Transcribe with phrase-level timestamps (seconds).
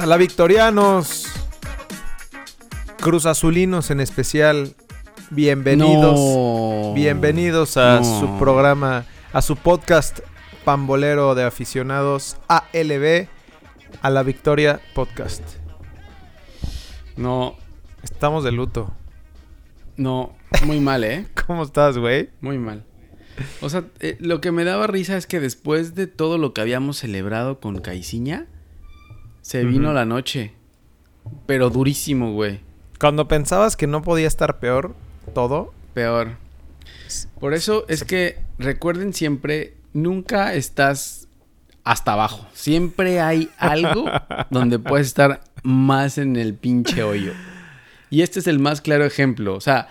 [0.00, 1.26] a la Victorianos,
[3.00, 4.74] Cruz Azulinos en especial.
[5.30, 6.18] Bienvenidos.
[6.18, 6.92] No.
[6.94, 8.20] Bienvenidos a No.
[8.20, 10.20] su programa, a su podcast
[10.64, 13.28] pambolero de aficionados ALB,
[14.02, 15.42] a la Victoria Podcast.
[17.16, 17.56] No,
[18.02, 18.92] Estamos de luto.
[19.96, 21.26] no, muy mal, ¿eh?
[21.46, 22.30] ¿Cómo estás, güey?
[22.40, 22.84] Muy mal.
[23.60, 26.60] O sea, eh, lo que me daba risa es que después de todo lo que
[26.60, 28.46] habíamos celebrado con Caiciña,
[29.48, 30.52] se vino la noche.
[31.46, 32.60] Pero durísimo, güey.
[33.00, 34.94] Cuando pensabas que no podía estar peor
[35.34, 36.36] todo, Peor.
[37.40, 41.28] Por eso es que recuerden siempre, nunca estás
[41.82, 42.46] hasta abajo.
[42.52, 44.04] Siempre hay algo
[44.50, 47.32] donde puedes estar más en el pinche hoyo.
[48.10, 49.54] Y este es el más claro ejemplo.
[49.54, 49.88] O sea,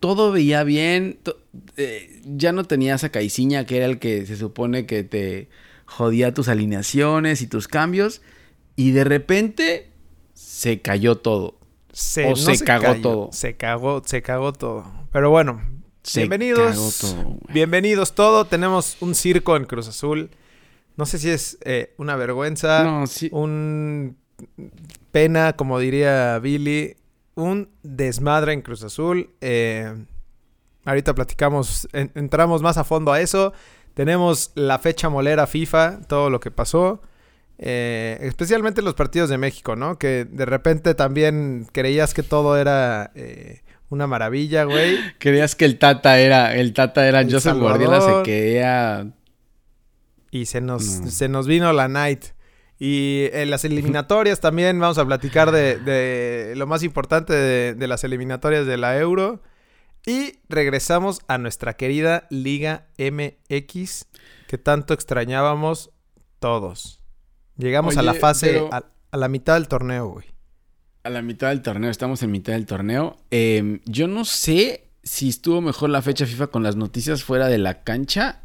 [0.00, 1.18] todo veía bien.
[1.22, 1.38] to-
[1.76, 5.48] eh, ya no tenías a Caiciña, que era el que se supone que te
[5.84, 8.22] jodía tus alineaciones y tus cambios.
[8.76, 9.92] Y de repente
[10.32, 11.58] se cayó todo.
[11.92, 13.28] se, O no se cagó cayó, todo.
[13.32, 14.84] Se cagó, se cagó todo.
[15.12, 15.60] Pero bueno,
[16.02, 16.98] Se bienvenidos.
[17.00, 18.44] todo, bienvenidos todo.
[18.46, 20.30] Tenemos un circo en Cruz Azul.
[20.96, 23.28] No sé si es eh, una vergüenza, No, sí.
[23.32, 24.16] un
[25.12, 26.96] pena, como diría Billy,
[27.36, 29.30] un desmadre en Cruz Azul.
[29.40, 29.92] Eh,
[30.84, 33.52] ahorita platicamos, en- entramos más a fondo a eso.
[33.94, 37.00] Tenemos la fecha molera FIFA, todo lo que pasó.
[37.58, 39.98] Eh, especialmente los partidos de México, ¿no?
[39.98, 44.96] Que de repente también creías que todo era eh, una maravilla, güey.
[45.18, 47.78] Creías que el Tata era, el Tata era El Joseph Salvador.
[47.78, 49.06] Guardiola, se quería.
[50.30, 51.10] Y se nos, No.
[51.10, 52.24] se nos vino la night.
[52.80, 57.86] Y en las eliminatorias también vamos a platicar de, de lo más importante de, de
[57.86, 59.40] las eliminatorias de la Euro.
[60.04, 64.06] Y regresamos a nuestra querida Liga MX,
[64.48, 65.92] que tanto extrañábamos
[66.40, 67.00] todos.
[67.56, 70.26] Llegamos a la fase, pero- a, a la mitad del torneo, güey.
[71.04, 73.16] A la mitad del torneo, estamos en mitad del torneo.
[73.30, 77.58] Eh, yo no sé si estuvo mejor la fecha FIFA con las noticias fuera de
[77.58, 78.40] la cancha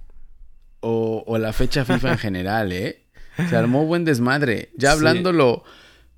[0.82, 3.04] o, o la fecha FIFA en general, ¿eh?
[3.50, 4.70] Se armó buen desmadre.
[4.76, 4.98] Ya Sí.
[4.98, 5.64] hablándolo,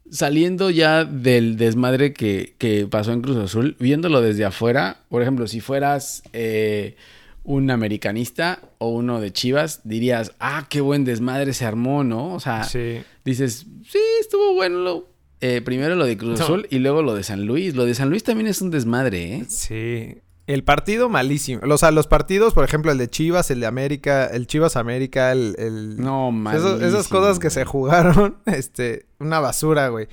[0.10, 5.46] saliendo ya del desmadre que, que pasó en Cruz Azul, viéndolo desde afuera, por ejemplo,
[5.48, 6.96] si fueras eh,
[7.44, 12.34] un americanista o uno de Chivas, dirías, ah, qué buen desmadre se armó, ¿no?
[12.36, 13.02] O sea, Sí.
[13.26, 14.80] dices, sí, estuvo bueno.
[14.80, 15.10] lo-
[15.44, 16.46] eh, primero lo de Cruz No.
[16.46, 17.74] Azul y luego lo de San Luis.
[17.76, 19.46] Lo de San Luis también es un desmadre, ¿eh?
[19.50, 20.18] Sí.
[20.46, 21.62] El partido malísimo.
[21.68, 25.32] O sea, los partidos, por ejemplo, el de Chivas, el de América, el Chivas América,
[25.32, 25.56] el...
[25.58, 30.08] el- No, malísimo, esas cosas que se jugaron, este, una basura, güey.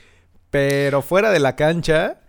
[0.51, 2.21] Pero fuera de la cancha,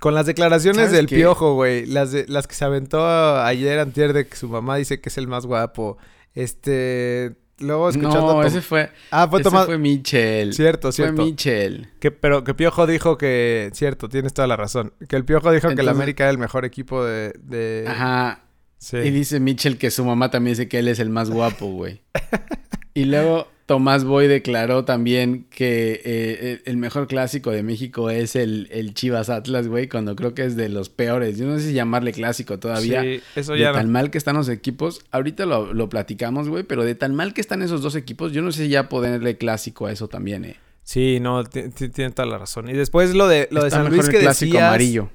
[0.00, 1.14] con las declaraciones ¿Sabes del qué?
[1.16, 3.06] piojo, güey, las, de- las que se aventó
[3.40, 5.96] ayer antier de que su mamá dice que es el más guapo.
[6.34, 8.34] Este, luego escuchando...
[8.34, 9.66] No, ese fue, Ah, fue ese Tomás...
[9.66, 10.54] fue Michel.
[10.54, 11.22] Cierto, Fue cierto.
[11.24, 11.88] Michel.
[12.00, 13.70] Que, pero que Piojo dijo que...
[13.74, 14.92] Cierto, tienes toda la razón.
[15.08, 17.34] Que el Piojo dijo que el América era el mejor equipo de...
[17.42, 18.40] de- Ajá.
[18.78, 18.96] Sí.
[18.96, 22.00] Y dice Michel que su mamá también dice que él es el más guapo, güey.
[22.94, 28.66] y luego Tomás Boy declaró también que eh, el mejor clásico de México es el,
[28.72, 31.38] el Chivas Atlas, güey, cuando creo que es de los peores.
[31.38, 33.00] Yo no sé si llamarle clásico todavía.
[33.02, 33.72] Sí, eso de ya...
[33.72, 37.32] tan mal que están los equipos, ahorita lo, lo platicamos, güey, pero de tan mal
[37.32, 40.44] que están esos dos equipos, yo no sé si ya ponerle clásico a eso también,
[40.46, 40.56] eh.
[40.82, 42.68] Sí, no, ti- ti- tiene toda la razón.
[42.68, 45.10] Y después lo de, lo de San Luis que clásico amarillo.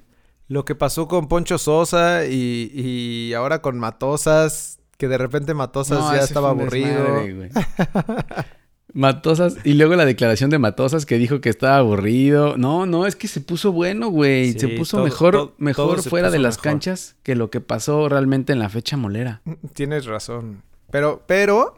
[0.47, 5.99] Lo que pasó con Poncho Sosa y, y ahora con Matosas, que de repente Matosas
[5.99, 7.05] No, ya estaba aburrido.
[8.93, 12.55] Matosas, y luego la declaración de Matosas que dijo que estaba aburrido.
[12.57, 14.53] No, no, es que se puso bueno, güey.
[14.53, 16.63] Sí, se puso todo- mejor, todo- mejor todo fuera de las mejor.
[16.63, 19.41] canchas que lo que pasó realmente en la fecha molera.
[19.73, 20.63] Tienes razón.
[20.91, 21.75] Pero, pero,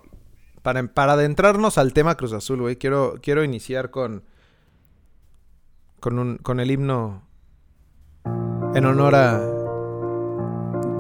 [0.62, 4.22] para, para adentrarnos al tema Cruz Azul, güey, quiero, quiero iniciar con,
[6.00, 7.24] con, un, con el himno
[8.76, 9.40] en honor a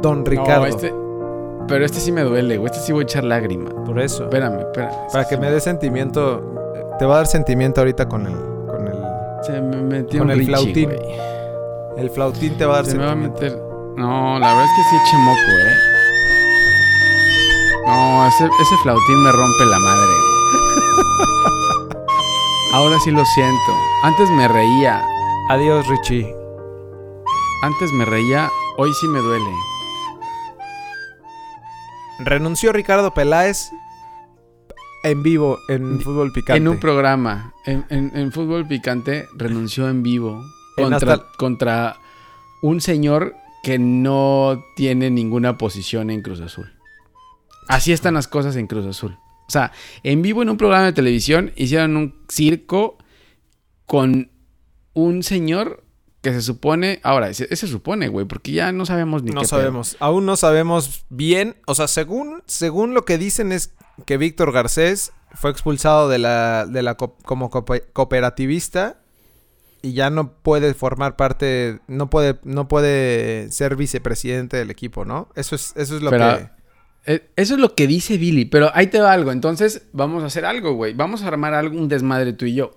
[0.02, 0.62] Don Ricardo.
[0.62, 0.92] No, este,
[1.68, 2.72] pero este sí me duele, güey.
[2.72, 3.70] Este sí voy a echar lágrima.
[3.86, 4.24] Por eso.
[4.26, 4.94] Espérame, espérame.
[5.12, 6.42] Para que me dé sentimiento.
[6.76, 8.34] eh, Te va a dar sentimiento ahorita con el,
[8.68, 8.96] con el,
[9.44, 10.86] Se me metió con un el Richie, flautín.
[10.90, 11.00] güey.
[11.98, 13.42] el flautín te va a dar Se me va a sentimiento.
[13.44, 13.62] meter.
[13.98, 15.76] No, la verdad es que sí eche moco, eh.
[17.88, 20.28] No, ese, ese flautín me rompe la madre, güey.
[22.74, 23.72] Ahora sí lo siento.
[24.04, 25.02] Antes me reía.
[25.50, 26.36] Adiós, Richie.
[27.64, 28.50] Antes me reía.
[28.78, 29.50] Hoy sí me duele.
[32.20, 33.70] Renunció Ricardo Peláez
[35.04, 36.58] en vivo en Fútbol Picante.
[36.58, 37.54] En un programa.
[37.66, 40.44] En, en- en fútbol picante renunció en vivo.
[40.78, 41.98] En Contra, hasta- contra
[42.62, 46.72] un señor que no tiene ninguna posición en Cruz Azul.
[47.68, 49.18] Así están las cosas en Cruz Azul.
[49.48, 49.72] O sea,
[50.04, 52.98] en vivo en un programa de televisión hicieron un circo
[53.86, 54.32] con
[54.94, 55.84] un señor
[56.28, 59.48] que se supone, ahora, se, se supone, güey, porque ya no sabemos ni No qué
[59.48, 63.74] sabemos, aún no sabemos bien, o sea, según, según lo que dicen es
[64.06, 69.00] que Víctor Garcés fue expulsado de la, de la co- como coope- cooperativista
[69.82, 75.30] y ya no puede formar parte, no puede, no puede ser vicepresidente del equipo, ¿no?
[75.36, 76.58] Eso es, eso es lo Pero- que...
[77.10, 79.32] Eh, Eso es lo que dice Billy, pero ahí te va algo.
[79.32, 80.94] Entonces, vamos a hacer algo, güey.
[80.94, 82.76] Vamos a armar algo, un desmadre tú y yo.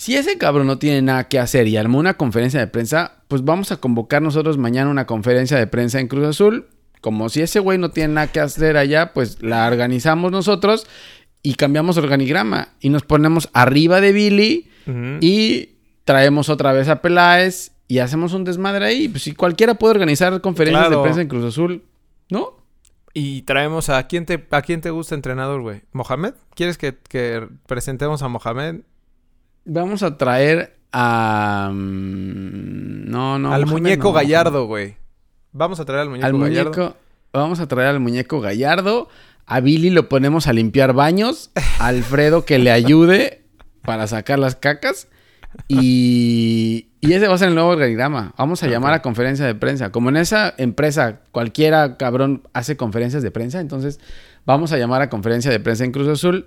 [0.00, 3.44] Si ese cabrón no tiene nada que hacer y armó una conferencia de prensa, pues
[3.44, 6.68] vamos a convocar nosotros mañana una conferencia de prensa en Cruz Azul.
[7.02, 10.86] Como si ese güey no tiene nada que hacer allá, pues la organizamos nosotros
[11.42, 12.68] y cambiamos organigrama.
[12.80, 14.70] Y nos ponemos arriba de Billy
[15.20, 15.68] y
[16.06, 19.06] traemos otra vez a Peláez y hacemos un desmadre ahí.
[19.06, 20.96] Pues si cualquiera puede organizar conferencias Claro.
[20.96, 21.84] de prensa en Cruz Azul,
[22.30, 22.56] ¿no?
[23.12, 25.82] Y traemos a quién te, a quién te gusta entrenador, güey.
[25.92, 26.32] ¿Mohamed?
[26.54, 28.76] ¿Quieres que, que presentemos a Mohamed?
[29.72, 31.70] Vamos a traer a.
[31.72, 33.52] mm, No, no.
[33.52, 34.12] al Mohamed muñeco no.
[34.14, 34.96] Gallardo, güey.
[35.52, 36.70] Vamos a traer al muñeco Al Gallardo.
[36.70, 36.96] muñeco.
[37.32, 39.08] Vamos a traer al muñeco Gallardo.
[39.46, 41.50] A Billy lo ponemos a limpiar baños.
[41.78, 43.44] A Alfredo que le ayude
[43.82, 45.06] para sacar las cacas.
[45.68, 48.34] Y, y ese va a ser el nuevo organigrama.
[48.36, 49.90] Vamos a llamar a conferencia de prensa.
[49.92, 53.98] Como en esa empresa cualquiera cabrón hace conferencias de prensa, entonces
[54.46, 56.46] vamos a llamar a conferencia de prensa en Cruz Azul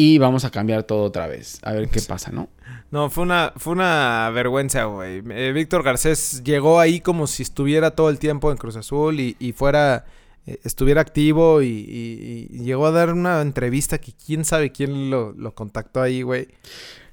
[0.00, 1.58] y vamos a cambiar todo otra vez.
[1.64, 2.48] A ver qué pasa, ¿no?
[2.92, 5.22] No, fue una, fue una vergüenza, güey.
[5.30, 9.34] Eh, Víctor Garcés llegó ahí como si estuviera todo el tiempo en Cruz Azul y,
[9.40, 10.04] y fuera,
[10.46, 15.10] eh, estuviera activo y, y- y llegó a dar una entrevista que quién sabe quién
[15.10, 16.46] lo, lo contactó ahí, güey.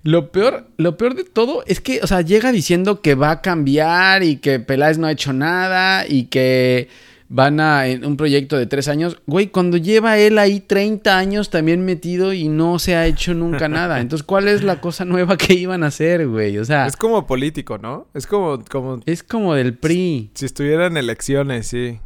[0.04, 3.42] Lo peor, lo peor de todo es que, o sea, llega diciendo que va a
[3.42, 6.88] cambiar y que Peláez no ha hecho nada y que
[7.28, 9.20] van a en un proyecto de tres años.
[9.26, 13.68] Güey, cuando lleva él ahí 30 años también metido y no se ha hecho nunca
[13.68, 14.00] nada.
[14.00, 16.58] Entonces, ¿cuál es la cosa nueva que iban a hacer, güey?
[16.58, 18.08] O sea, Es como político, ¿no?
[18.14, 20.32] Es como, como es como del PRI.
[20.36, 22.00] si estuvieran elecciones, sí.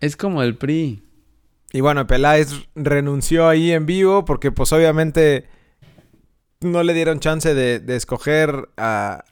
[0.00, 1.02] Es como del PRI.
[1.72, 5.46] Y bueno, Peláez renunció ahí en vivo porque pues obviamente
[6.60, 9.24] no le dieron chance de, de escoger a...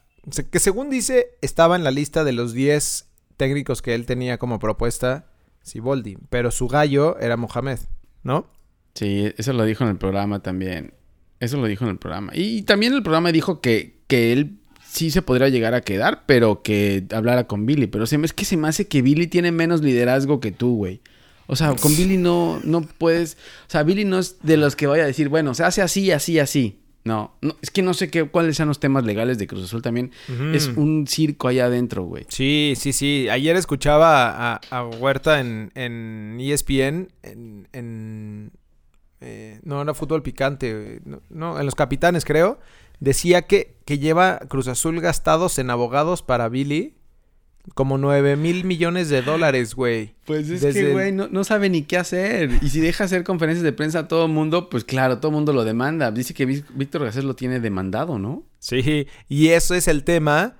[0.51, 3.08] Que según dice, estaba en la lista de los 10
[3.39, 5.25] técnicos que él tenía como propuesta
[5.63, 6.17] Siboldi.
[6.29, 7.79] Pero su gallo era Mohamed,
[8.21, 8.47] ¿no?
[8.93, 10.93] Sí, eso lo dijo en el programa también.
[11.39, 12.33] Eso lo dijo en el programa.
[12.35, 16.61] Y también el programa dijo que, que él sí se podría llegar a quedar, pero
[16.63, 17.87] que hablara con Billy.
[17.87, 20.99] Pero es que se me hace que Billy tiene menos liderazgo que tú, güey.
[21.47, 23.35] O sea, con Billy no, no puedes...
[23.67, 26.11] O sea, Billy no es de los que vaya a decir, bueno, se hace así,
[26.11, 26.81] así, así.
[27.09, 29.81] No, no es que no sé qué, cuáles sean los temas legales de Cruz Azul
[29.81, 30.11] también.
[30.53, 32.27] Es un circo allá adentro, güey.
[32.29, 33.27] Sí, sí, sí.
[33.29, 37.67] Ayer escuchaba a, a Huerta en, en E ESPN, en...
[37.73, 38.51] en,
[39.21, 42.59] eh, no, era fútbol picante, no, no, en los capitanes creo.
[42.99, 46.98] Decía que, que lleva Cruz Azul gastados en abogados para Billy
[47.75, 50.15] como 9 mil millones de dólares, güey.
[50.25, 52.49] Pues es Desde que, el- güey, no, no sabe ni qué hacer.
[52.61, 55.63] Y si deja hacer conferencias de prensa a todo mundo, pues claro, todo mundo lo
[55.65, 56.11] demanda.
[56.11, 58.43] Dice que Ví- Víctor Garcés lo tiene demandado, ¿no?
[58.59, 60.57] Sí, y eso es el tema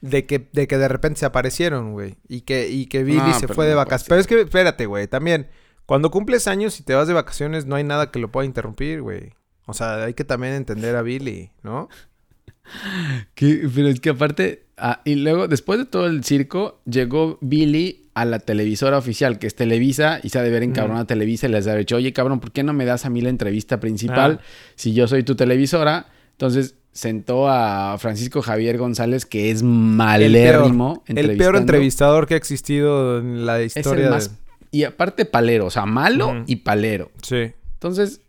[0.00, 2.16] de que de, que de repente se aparecieron, güey.
[2.28, 4.08] Y que, y que Billy No, se fue de no puede vacaciones.
[4.08, 5.48] Pero es que, espérate, güey, también,
[5.86, 9.02] cuando cumples años y te vas de vacaciones, no hay nada que lo pueda interrumpir,
[9.02, 9.32] güey.
[9.66, 11.88] O sea, hay que también entender a Billy, ¿no?
[13.34, 18.02] Que- pero es que aparte, ah, y luego, después de todo el circo, llegó Billy
[18.14, 21.06] a la televisora oficial, que es Televisa, y se ha de ver en cabrón a
[21.06, 23.28] Televisa y les ha dicho, oye, cabrón, ¿por qué no me das a mí la
[23.28, 24.44] entrevista principal Ah.
[24.74, 26.06] si yo soy tu televisora?
[26.32, 31.04] Entonces sentó a Francisco Javier González, que es malérrimo.
[31.06, 31.58] El peor entrevistando.
[31.58, 34.30] entrevistador que ha existido en la Es historia el más...
[34.30, 34.36] de...
[34.70, 37.10] Y aparte palero, o sea, malo y palero.
[37.22, 37.52] Sí.
[37.74, 38.20] Entonces,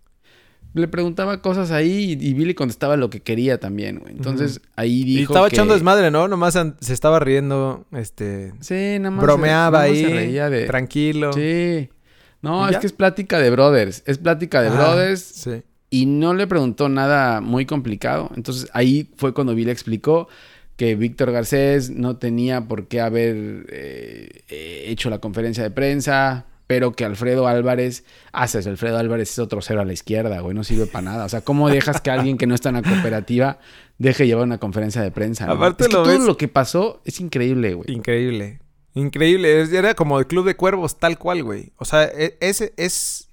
[0.77, 4.13] le preguntaba cosas ahí y, y Billy contestaba lo que quería también, güey.
[4.13, 6.27] Entonces, ahí dijo Y estaba que- echando desmadre, ¿no?
[6.27, 8.53] Nomás se estaba riendo, este...
[8.61, 9.23] Sí, nada más.
[9.25, 10.65] bromeaba se- nada más ahí, se reía de...
[10.65, 11.33] tranquilo.
[11.33, 11.89] Sí.
[12.41, 14.03] No, ¿Y es que es plática de brothers.
[14.05, 15.63] Es plática de Ah, brothers Sí.
[15.89, 18.29] y no le preguntó nada muy complicado.
[18.35, 20.27] Entonces, ahí fue cuando Billy explicó
[20.75, 26.45] que Víctor Garcés no tenía por qué haber eh, eh, hecho la conferencia de prensa,
[26.67, 30.63] pero que Alfredo Álvarez, haces, Alfredo Álvarez es otro cero a la izquierda, güey, no
[30.63, 31.25] sirve para nada.
[31.25, 33.59] O sea, ¿cómo dejas que alguien que no está en la cooperativa
[33.97, 35.49] deje llevar una conferencia de prensa?
[35.49, 37.89] Aparte es que lo todo ves- lo que pasó es increíble, güey.
[37.91, 38.59] Increíble.
[38.93, 39.61] Increíble.
[39.77, 41.71] Era como el Club de Cuervos, tal cual, güey.
[41.77, 43.29] O sea, e- ese es.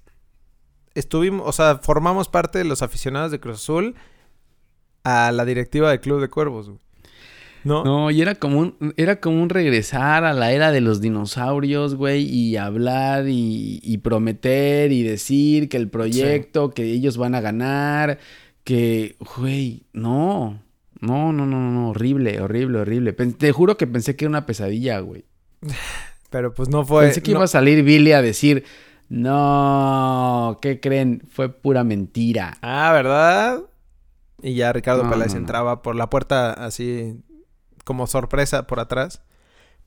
[0.93, 3.95] Estuvimos, o sea, formamos parte de los aficionados de Cruz Azul
[5.03, 6.79] a la directiva del Club de Cuervos, güey.
[7.65, 7.83] ¿No?
[7.83, 11.95] No, y era como un, era como un regresar a la era de los dinosaurios,
[11.95, 17.41] güey, y hablar y, y prometer y decir que el proyecto, que ellos van a
[17.41, 18.19] ganar,
[18.63, 20.61] que, güey, no.
[21.01, 23.13] No, no, no, no, horrible, horrible, horrible.
[23.13, 25.25] te juro que pensé que era una pesadilla, güey.
[26.29, 27.05] Pero pues no fue.
[27.05, 28.63] Pensé que iba a salir Billy a decir,
[29.09, 31.23] no, ¿qué creen?
[31.31, 32.59] Fue pura mentira.
[32.61, 33.61] Ah, ¿verdad?
[34.43, 37.23] Y ya Ricardo Peláez entraba por la puerta así
[37.85, 39.21] como sorpresa por atrás.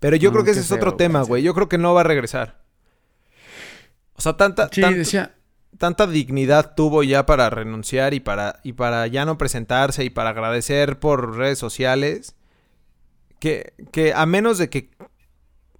[0.00, 1.42] Pero yo creo que ese es otro tema, güey.
[1.42, 2.62] Yo creo que no va a regresar.
[4.14, 4.70] O sea, tanta,
[5.76, 10.30] tanta dignidad tuvo ya para renunciar y para, y para ya no presentarse y para
[10.30, 12.36] agradecer por redes sociales.
[13.40, 14.90] Que, que a menos de que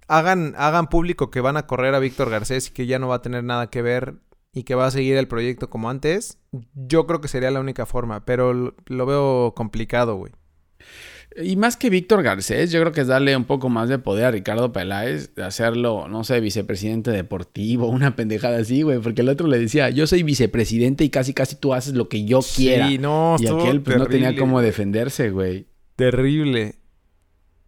[0.07, 3.15] hagan, hagan público que van a correr a Víctor Garcés y que ya no va
[3.15, 4.15] a tener nada que ver
[4.53, 6.39] y que va a seguir el proyecto como antes,
[6.73, 10.33] yo creo que sería la única forma, pero lo, veo complicado, güey.
[11.35, 14.25] Y más que Víctor Garcés, yo creo que es darle un poco más de poder
[14.25, 19.29] a Ricardo Peláez, de hacerlo, no sé, vicepresidente deportivo, una pendejada así, güey, porque el
[19.29, 22.87] otro le decía, yo soy vicepresidente y casi casi tú haces lo que yo quiera.
[22.87, 25.67] Sí, no, y aquel pues no tenía cómo defenderse, güey.
[25.95, 26.75] Terrible.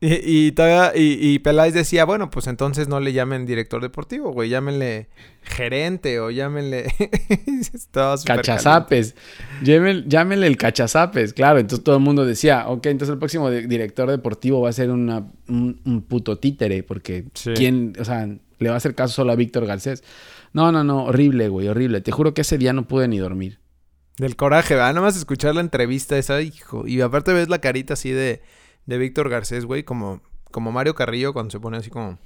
[0.04, 4.50] Y, y, todavía, y, Peláez decía, bueno, pues entonces no le llamen director deportivo, güey,
[4.50, 5.10] llámenle
[5.44, 6.92] gerente o llámenle...
[8.26, 9.16] Cachazapes.
[9.62, 11.60] Llámenle, el cachazapes, claro.
[11.60, 15.28] Entonces todo el mundo decía, ok, entonces el próximo director deportivo va a ser una,
[15.48, 19.68] un, puto títere, porque ¿quién, o sea, le va a hacer caso solo a Víctor
[19.68, 20.04] Garcés?
[20.52, 22.02] No, no, no, horrible, güey, horrible.
[22.02, 23.60] Te juro que ese día no pude ni dormir.
[24.18, 24.94] Del coraje, ¿verdad?
[24.94, 26.88] Nada más escuchar la entrevista esa, hijo.
[26.88, 28.42] Y aparte ves la carita así de
[28.92, 30.22] de Víctor Garcés, güey, como,
[30.52, 32.20] como Mario Carrillo cuando se pone así como...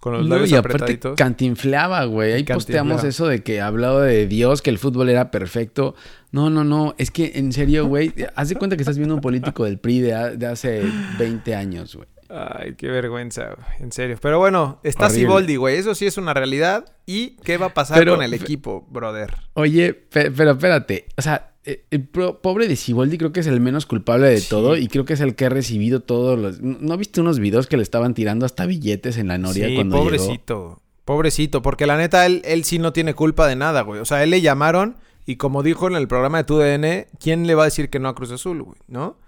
[0.00, 1.14] Con los labios apretaditos.
[1.14, 2.32] cantinfleaba, güey.
[2.32, 5.94] Ahí posteamos eso de que hablaba de Dios, que el fútbol era perfecto.
[6.32, 6.94] No, no, no.
[6.96, 10.00] Es que, en serio, güey, haz de cuenta que estás viendo un político del PRI
[10.00, 10.82] de, de hace
[11.18, 12.08] 20 años, güey.
[12.30, 13.66] Ay, qué vergüenza, güey.
[13.80, 14.16] En serio.
[14.22, 15.76] Pero bueno, está Siboldi, güey.
[15.76, 16.96] Eso sí es una realidad.
[17.04, 19.34] ¿Y qué va a pasar con el equipo, brother?
[19.54, 21.06] Oye, pero espérate.
[21.18, 24.88] O sea, el pobre de Siboldi creo que es el menos culpable de todo y
[24.88, 26.60] creo que es el que ha recibido todos los...
[26.60, 29.98] ¿No viste unos videos que le estaban tirando hasta billetes en la noria sí, cuando
[29.98, 30.80] pobrecito.
[31.04, 34.00] Pobrecito, porque la neta él, él sí no tiene culpa de nada, güey.
[34.00, 37.54] O sea, él le llamaron y como dijo en el programa de TUDN, ¿quién le
[37.54, 38.78] va a decir que no a Cruz Azul, güey?
[38.88, 39.18] ¿No?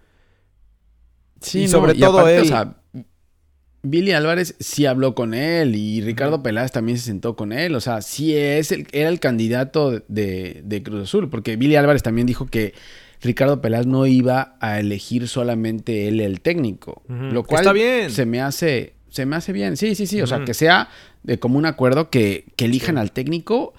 [1.41, 2.51] Sí, y sobre todo él...
[3.83, 7.75] Billy Álvarez sí habló con él y Ricardo Peláez también se sentó con él.
[7.75, 12.27] O sea, sí es el, era el candidato de, Cruz Azul, porque Billy Álvarez también
[12.27, 12.75] dijo que
[13.21, 17.03] Ricardo Peláez no iba a elegir solamente él el técnico.
[17.09, 18.11] Lo cual Está bien.
[18.11, 18.95] se me hace.
[19.11, 19.77] Se me hace bien.
[19.77, 20.23] Sí, sí, sí.
[20.23, 20.89] O sea, que sea
[21.23, 23.75] de común acuerdo que, que elijan al técnico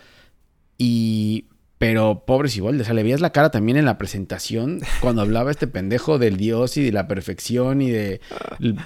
[0.77, 1.45] y
[1.83, 5.51] pero pobre Siboldi, o sea, le veías la cara también en la presentación cuando hablaba
[5.51, 8.21] este pendejo del Dios y de la perfección y del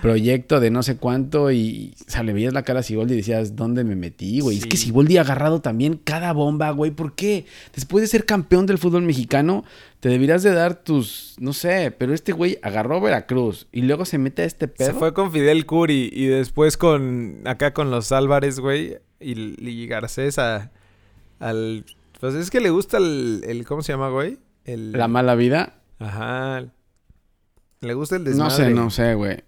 [0.01, 1.51] proyecto de no sé cuánto.
[1.51, 4.57] Y, o sea, le veías la cara a Siboldi y decías, ¿dónde me metí, güey?
[4.57, 6.89] Es que Siboldi ha agarrado también cada bomba, güey.
[6.89, 7.45] ¿Por qué?
[7.75, 9.63] Después de ser campeón del fútbol mexicano,
[9.99, 14.17] te deberías de dar tus, no sé, pero este güey agarró Veracruz y luego se
[14.17, 14.87] mete a este pedo.
[14.87, 19.85] Se fue con Fidel Curi y después con, acá con los Álvarez, güey, y, y
[19.85, 20.71] Garcés al
[22.19, 24.39] pues es que le gusta el, ¿cómo se llama, güey?
[24.65, 24.91] El...
[24.91, 25.81] La mala vida.
[25.99, 26.65] Ajá.
[27.81, 28.63] Le gusta el desmadre.
[28.63, 29.43] No sé, no sé, güey.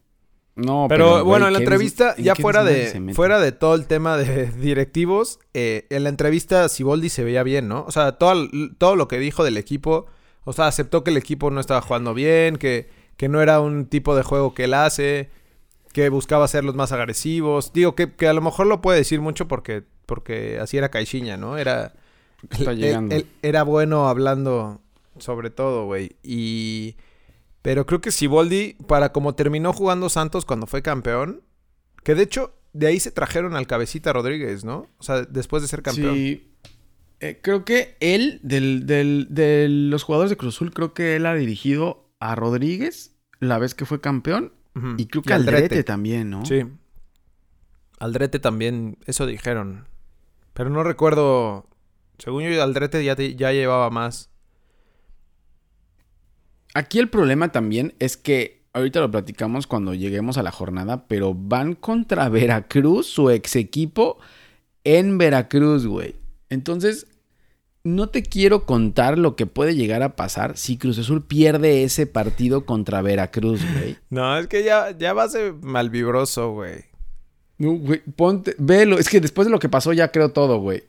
[0.56, 4.48] No, pero, bueno, en la entrevista, ya fuera de, fuera de todo el tema de
[4.60, 7.86] directivos, eh, en la entrevista Siboldi se veía bien, ¿no?
[7.88, 10.08] O sea, todo, todo lo que dijo del equipo,
[10.44, 13.86] o sea, aceptó que el equipo no estaba jugando bien, que, que no era un
[13.86, 15.30] tipo de juego que él hace,
[15.94, 17.72] que buscaba ser los más agresivos.
[17.72, 21.38] Digo, que, que a lo mejor lo puede decir mucho porque, porque así era Caixinha,
[21.38, 21.58] ¿no?
[21.58, 21.94] Era
[22.50, 23.16] Está llegando.
[23.16, 24.82] Él, era bueno hablando
[25.18, 26.16] sobre todo, güey.
[26.24, 26.96] Y...
[27.62, 31.42] Pero creo que Siboldi, para como terminó jugando Santos cuando fue campeón,
[32.04, 34.88] que de hecho de ahí se trajeron al cabecita Rodríguez, ¿no?
[34.98, 36.16] O sea, después de ser campeón.
[36.16, 36.54] Sí.
[37.20, 41.26] Eh, creo que él, del, del, de los jugadores de Cruz Azul, creo que él
[41.26, 44.54] ha dirigido a Rodríguez la vez que fue campeón.
[44.98, 46.46] Y creo que Aldrete también, ¿no?
[46.46, 46.64] Sí.
[48.00, 49.88] Aldrete también, eso dijeron.
[50.54, 51.68] Pero no recuerdo
[52.20, 54.30] según yo, Aldrete ya, ya llevaba más.
[56.74, 61.34] Aquí el problema también es que ahorita lo platicamos cuando lleguemos a la jornada, pero
[61.34, 64.20] van contra Veracruz, su ex equipo,
[64.84, 66.16] en Veracruz, güey.
[66.50, 67.08] Entonces,
[67.84, 72.06] no te quiero contar lo que puede llegar a pasar si Cruz Azul pierde ese
[72.08, 73.98] partido contra Veracruz, güey.
[74.10, 76.86] No, es que ya, ya va a ser malvibroso, güey.
[77.58, 78.98] No, güey, ponte, velo.
[78.98, 80.84] Es que después de lo que pasó ya creo todo, güey.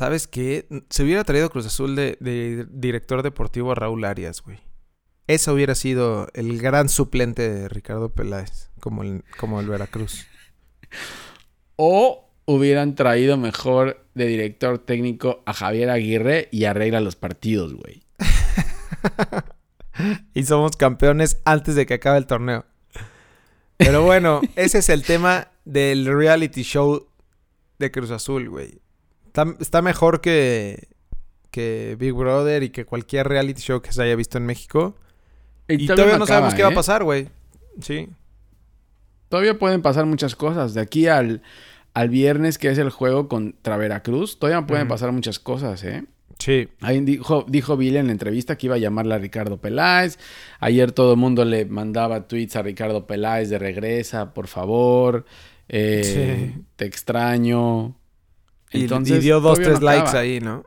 [0.00, 0.66] ¿Sabes qué?
[0.88, 4.58] Se hubiera traído Cruz Azul de, director deportivo a Raúl Arias, güey.
[5.26, 10.26] Ese hubiera sido el gran suplente de Ricardo Peláez, como el, como el Veracruz.
[11.76, 18.02] O hubieran traído mejor de director técnico a Javier Aguirre y arregla los partidos, güey.
[20.34, 22.64] y somos campeones antes de que acabe el torneo.
[23.76, 27.06] Pero bueno, ese es el tema del reality show
[27.78, 28.80] de Cruz Azul, güey.
[29.60, 30.88] Está, mejor que,
[31.50, 34.96] que Big Brother y que cualquier reality show que se haya visto en México.
[35.68, 36.74] Y, todavía, no sabemos qué va a ¿eh?
[36.74, 37.28] pasar, güey.
[37.80, 38.08] Sí.
[39.28, 40.74] Todavía pueden pasar muchas cosas.
[40.74, 41.42] De aquí al,
[41.94, 46.04] al viernes, que es el juego contra Veracruz, todavía pueden pasar muchas cosas, ¿eh?
[46.40, 46.68] Sí.
[46.80, 50.18] Ahí dijo, dijo Bill en la entrevista que iba a llamarla a Ricardo Peláez.
[50.58, 55.26] Ayer todo el mundo le mandaba tweets a Ricardo Peláez de regresa, por favor.
[55.68, 57.94] Eh, te extraño.
[58.70, 60.64] Entonces, y, dio dos, tres likes ahí, ¿no?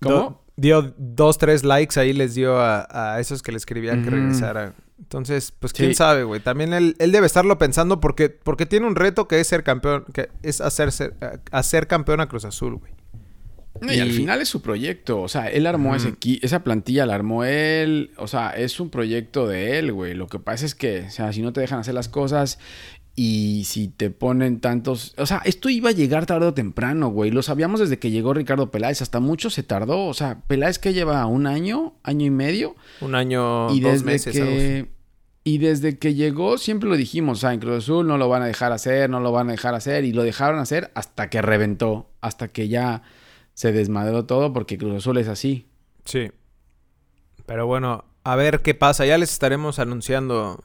[0.00, 0.44] ¿Cómo?
[0.58, 4.74] dio dos, tres likes ahí, les dio a, esos que le escribían que regresaran.
[4.98, 6.40] Entonces, pues quién sabe, güey.
[6.40, 10.04] También él, él, debe estarlo pensando porque, porque tiene un reto que es ser campeón,
[10.12, 11.12] que es hacerse,
[11.52, 12.98] hacer campeón a Cruz Azul, güey
[13.82, 15.20] y, al final es su proyecto.
[15.20, 18.10] O sea, él armó ese esa plantilla, la armó él.
[18.16, 20.14] O sea, es un proyecto de él, güey.
[20.14, 22.58] Lo que pasa es que, o sea, si no te dejan hacer las cosas
[23.20, 25.12] y si te ponen tantos.
[25.18, 27.32] O sea, esto iba a llegar tarde o temprano, güey.
[27.32, 29.02] Lo sabíamos desde que llegó Ricardo Peláez.
[29.02, 30.06] Hasta mucho se tardó.
[30.06, 32.76] O sea, Peláez que lleva un año, año y medio.
[33.00, 34.32] Un año, y dos meses.
[34.32, 34.92] Que...
[35.42, 38.42] Y desde que llegó siempre lo dijimos, o sea, en Cruz Azul no lo van
[38.42, 40.04] a dejar hacer, no lo van a dejar hacer.
[40.04, 43.02] Y lo dejaron hacer hasta que reventó, hasta que ya
[43.52, 45.66] se desmadró todo porque Cruz Azul es así.
[46.04, 46.30] Sí.
[47.46, 49.06] Pero bueno, a ver qué pasa.
[49.06, 50.62] Ya les estaremos anunciando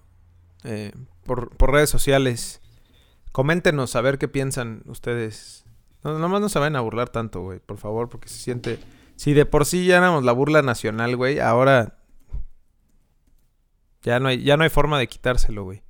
[0.63, 0.91] eh,
[1.23, 2.61] por, redes sociales.
[3.31, 5.65] Coméntenos a ver qué piensan ustedes.
[6.03, 7.59] No, nomás no se vayan a burlar tanto, güey.
[7.59, 8.79] Por favor, porque se siente...
[9.15, 11.97] Si de por sí ya éramos la burla nacional, güey, ahora...
[14.01, 15.81] Ya no hay, ya no hay forma de quitárselo, güey.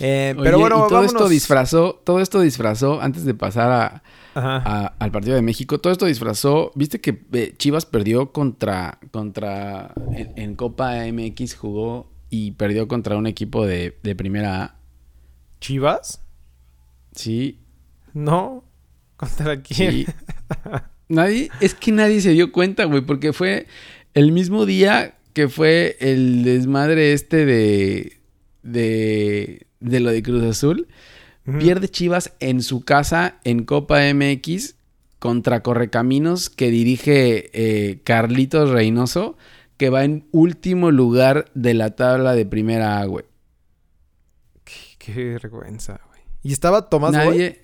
[0.00, 4.02] Eh, pero bueno, todo esto disfrazó, todo esto disfrazó antes de pasar
[4.34, 5.78] a, al partido de México.
[5.78, 6.72] Todo esto disfrazó.
[6.74, 13.26] Viste que eh, Chivas perdió contra, contra en, Copa MX jugó y perdió contra un
[13.26, 14.76] equipo de, primera A.
[15.60, 16.20] ¿Chivas?
[17.14, 17.60] Sí.
[18.12, 18.64] No.
[19.16, 20.06] ¿Contra quién?
[21.08, 23.66] nadie, es que nadie se dio cuenta, güey, porque fue
[24.14, 28.20] el mismo día que fue el desmadre este de,
[28.62, 30.88] de de lo de Cruz Azul.
[31.58, 34.76] Pierde Chivas en su casa en Copa MX
[35.18, 39.36] contra Correcaminos que dirige eh, Carlitos Reynoso,
[39.84, 43.26] que va en último lugar de la tabla de primera A, güey.
[44.96, 46.22] Qué, vergüenza, güey.
[46.42, 47.60] ¿Y estaba Tomás Nadie...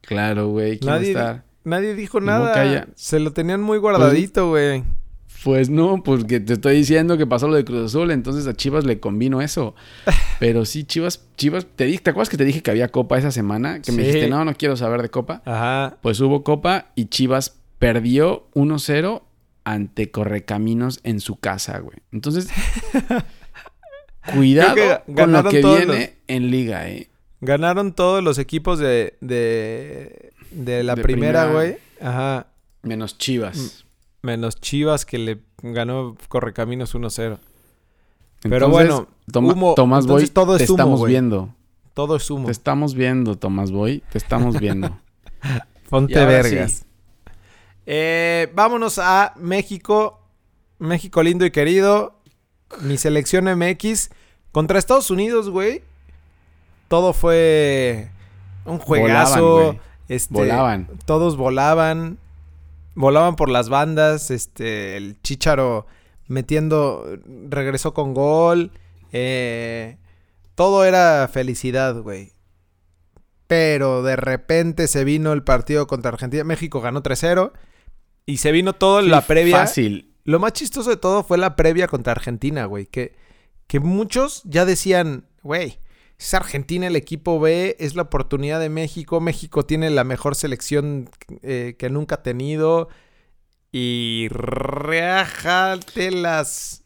[0.00, 0.78] Claro, güey.
[0.84, 1.16] Nadie,
[1.64, 2.86] nadie dijo nada.
[2.94, 4.84] Se lo tenían muy guardadito, güey.
[5.42, 8.84] Pues no, porque te estoy diciendo que pasó lo de Cruz Azul, entonces a Chivas
[8.84, 9.74] le convino eso.
[10.38, 13.32] Pero sí, Chivas, Chivas, te, dije, ¿te acuerdas que te dije que había copa esa
[13.32, 13.82] semana?
[13.82, 15.42] Que me dijiste, no, no quiero saber de copa.
[15.44, 15.96] Ajá.
[16.00, 19.22] Pues hubo copa y Chivas perdió 1-0
[19.68, 21.98] ante Correcaminos en su casa, güey.
[22.10, 22.48] Entonces,
[24.34, 27.10] cuidado con lo que viene en liga, eh.
[27.40, 31.76] Ganaron todos los equipos de, de, de la primera, güey.
[32.00, 32.46] Ajá.
[32.82, 33.84] Menos Chivas.
[34.22, 37.38] Menos Chivas que le ganó Correcaminos 1-0.
[38.40, 41.54] Pero bueno, Tomás Boy, todo te estamos viendo.
[41.92, 42.46] Todo es humo.
[42.46, 44.02] Te estamos viendo, Tomás Boy.
[44.10, 44.98] Te estamos viendo.
[45.90, 46.86] Ponte vergas.
[47.90, 50.20] Eh, vámonos a México.
[50.78, 52.20] México lindo y querido.
[52.82, 54.10] Mi selección MX.
[54.52, 55.82] Contra Estados Unidos, güey.
[56.88, 58.10] Todo fue
[58.66, 59.76] un juegazo.
[60.08, 60.86] este, volaban.
[61.06, 62.18] Todos volaban
[62.98, 65.86] volaban por las bandas, este, el Chicharo
[66.26, 67.06] metiendo,
[67.48, 68.72] regresó con gol,
[69.12, 69.98] eh,
[70.56, 72.32] todo era felicidad, güey.
[73.46, 77.52] Pero de repente se vino el partido contra Argentina, México ganó 3-0
[78.28, 79.56] y se vino todo la previa.
[79.56, 80.12] Fácil.
[80.24, 83.14] Lo más chistoso de todo fue la previa contra Argentina, güey, que,
[83.66, 85.78] que muchos ya decían, güey,
[86.18, 89.22] es Argentina el equipo B, es la oportunidad de México.
[89.22, 91.08] México tiene la mejor selección
[91.42, 92.90] eh, que nunca ha tenido.
[93.72, 96.84] Y reájate las.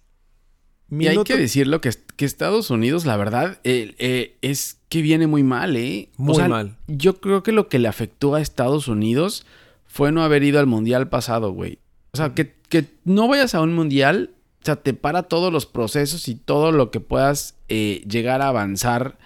[0.90, 5.42] Y hay que decirlo que, que Estados Unidos, la verdad, eh, es que viene muy
[5.42, 6.09] mal, ¿eh?
[6.18, 6.76] Muy mal.
[6.87, 9.44] Yo creo que lo que le afectó a Estados Unidos
[9.92, 11.78] fue no haber ido al mundial pasado, güey.
[12.12, 14.31] O sea, que, que no vayas a un mundial
[14.62, 18.48] o sea, te para todos los procesos y todo lo que puedas eh, llegar a
[18.48, 19.18] avanzar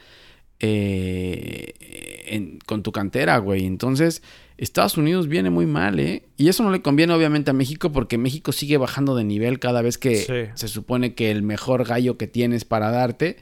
[0.61, 1.74] eh,
[2.64, 3.66] con tu cantera, güey.
[3.66, 4.22] Entonces,
[4.57, 6.22] Estados Unidos viene muy mal, ¿eh?
[6.38, 9.83] Y eso no le conviene obviamente a México porque México sigue bajando de nivel cada
[9.83, 13.37] vez que se supone que el mejor gallo que tienes para darte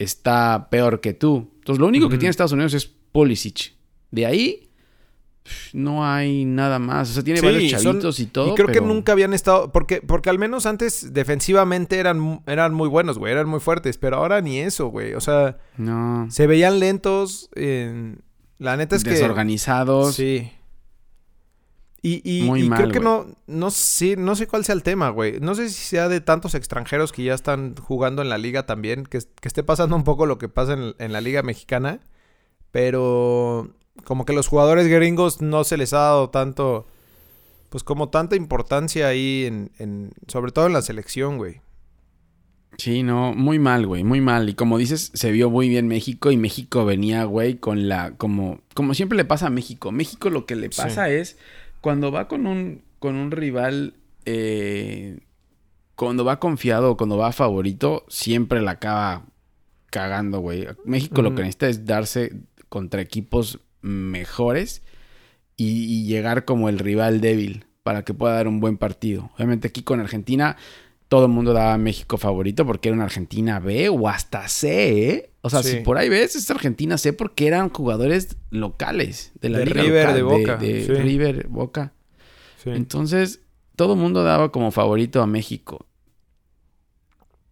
[0.00, 1.52] está peor que tú.
[1.60, 3.74] Entonces, lo único que tiene Estados Unidos es Pulisic.
[4.10, 4.69] De ahí,
[5.72, 7.10] no hay nada más.
[7.10, 8.52] O sea, tiene varios chavitos y todo.
[8.52, 9.72] Y creo que nunca habían estado.
[9.72, 13.32] Porque, porque al menos antes defensivamente eran, eran muy buenos, güey.
[13.32, 13.98] Eran muy fuertes.
[13.98, 15.14] Pero ahora ni eso, güey.
[15.14, 16.26] O sea, no.
[16.30, 17.50] se veían lentos.
[18.58, 19.10] La neta es que.
[19.10, 20.14] Desorganizados.
[20.14, 20.50] Sí.
[22.02, 25.38] Y, y, creo que no, no sé, no sé cuál sea el tema, güey.
[25.40, 29.04] No sé si sea de tantos extranjeros que ya están jugando en la liga también,
[29.04, 32.00] que, esté pasando un poco lo que pasa en, en, la liga mexicana,
[32.70, 33.74] pero
[34.04, 36.86] como que los jugadores gringos no se les ha dado tanto,
[37.68, 41.60] pues como tanta importancia ahí, en, en sobre todo en la selección, güey.
[42.78, 44.48] Sí, no, muy mal, güey, muy mal.
[44.48, 48.60] Y como dices, se vio muy bien México y México venía, güey, con la, como,
[48.74, 49.92] como siempre le pasa a México.
[49.92, 51.36] México lo que le pasa es
[51.80, 55.18] cuando va con un, con un rival, eh,
[55.94, 59.26] cuando va confiado, cuando va favorito, siempre la acaba
[59.90, 60.66] cagando, güey.
[60.84, 62.32] México lo que necesita es darse
[62.70, 64.82] contra equipos mejores
[65.56, 69.30] y, llegar como el rival débil para que pueda dar un buen partido.
[69.36, 70.56] Obviamente aquí con Argentina
[71.08, 75.10] todo el mundo daba a México favorito porque era una Argentina B o hasta C,
[75.10, 75.30] ¿eh?
[75.42, 79.58] O sea, si por ahí ves, es Argentina C porque eran jugadores locales de la
[79.58, 80.56] de Liga River, de Boca.
[80.56, 81.92] De, River, Boca.
[82.64, 83.40] Entonces,
[83.74, 85.86] todo el mundo daba como favorito a México.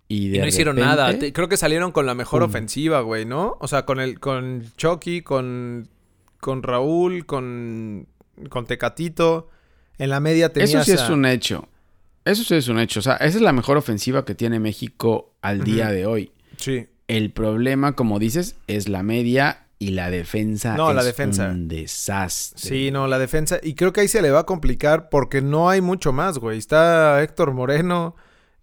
[0.06, 1.18] Y, no hicieron nada.
[1.18, 3.56] Creo que salieron con la mejor ofensiva, güey, ¿no?
[3.60, 5.88] O sea, con el, con Chucky, con
[6.40, 8.08] con Raúl, con,
[8.48, 9.48] con Tecatito.
[9.98, 11.68] En la media tenías Eso sí es un hecho.
[12.24, 13.00] Eso sí es un hecho.
[13.00, 16.32] O sea, esa es la mejor ofensiva que tiene México al día de hoy.
[16.56, 16.88] Sí.
[17.06, 21.48] El problema, como dices, es la media y la defensa no, es la defensa.
[21.48, 22.68] un desastre.
[22.68, 23.60] Sí, no, la defensa.
[23.62, 26.58] Y creo que ahí se le va a complicar porque no hay mucho más, güey.
[26.58, 28.16] Está Héctor Moreno,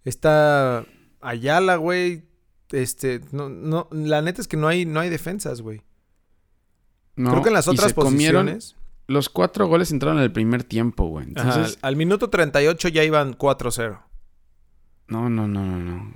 [0.04, 0.84] está
[1.20, 2.24] Ayala, güey.
[2.70, 5.82] Este, no, no, la neta es que no hay, no hay defensas, güey.
[7.16, 8.76] Creo que en las otras posiciones.
[9.08, 11.26] Los cuatro goles entraron en el primer tiempo, güey.
[11.28, 14.00] Entonces, al minuto 38 ya iban 4-0.
[15.08, 16.12] No, no, no, no, no.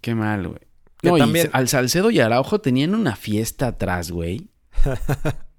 [0.00, 0.60] Qué mal, güey.
[1.02, 1.50] No, también...
[1.52, 4.48] al Salcedo y Araujo tenían una fiesta atrás, güey.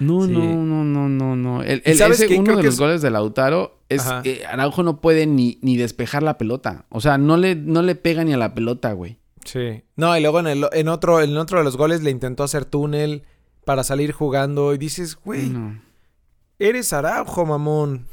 [0.00, 1.62] No, no, no, no, no, no.
[1.62, 5.76] El, ¿Sabes uno de los goles de Lautaro es que Araujo no puede ni, ni
[5.76, 6.86] despejar la pelota.
[6.88, 9.18] O sea, no le, no le pega ni a la pelota, güey.
[9.44, 9.84] Sí.
[9.94, 12.64] No, y luego en, el, en, otro, en otro de los goles le intentó hacer
[12.64, 13.24] túnel
[13.64, 15.52] para salir jugando y dices, güey,
[16.58, 18.06] eres Araujo, mamón,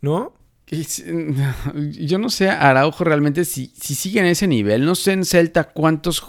[0.00, 0.32] ¿no?
[1.74, 4.84] Yo no sé Araujo realmente si, si sigue en ese nivel.
[4.84, 6.22] No sé en Celta cuántos,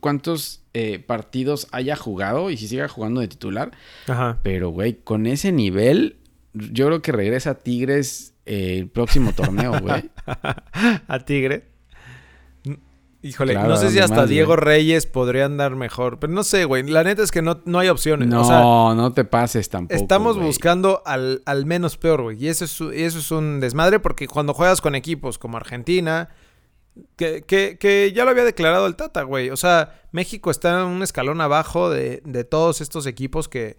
[0.00, 3.70] cuántos eh, partidos haya jugado y si siga jugando de titular.
[4.06, 4.38] Ajá.
[4.42, 6.16] Pero, güey, con ese nivel,
[6.52, 10.10] yo creo que regresa a Tigres eh, el próximo torneo, güey.
[11.08, 11.75] ¿A Tigre?
[13.26, 16.18] Híjole, no sé si hasta Diego Reyes podría andar mejor.
[16.20, 16.84] Pero no sé, güey.
[16.84, 18.28] La neta es que no, no hay opciones.
[18.28, 20.00] No, no te pases tampoco.
[20.00, 22.42] Estamos buscando al, al, menos peor, güey.
[22.42, 26.28] Y eso es, eso es un desmadre porque cuando juegas con equipos como Argentina,
[27.16, 29.50] que, que, que ya lo había declarado el Tata, güey.
[29.50, 33.78] O sea, México está en un escalón abajo de, de todos estos equipos que,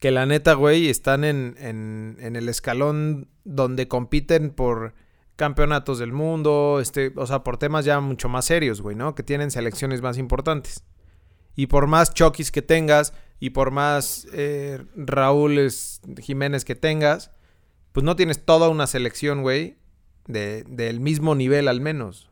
[0.00, 4.94] que la neta, güey, están en, en, en el escalón donde compiten por
[5.36, 9.14] campeonatos del mundo, este, o sea, por temas ya mucho más serios, güey, ¿no?
[9.14, 10.82] Que tienen selecciones más importantes.
[11.54, 15.70] Y por más Chokis que tengas y por más eh, Raúl
[16.20, 17.30] Jiménez que tengas,
[17.92, 19.76] pues no tienes toda una selección, güey,
[20.26, 22.30] de, del mismo nivel al menos.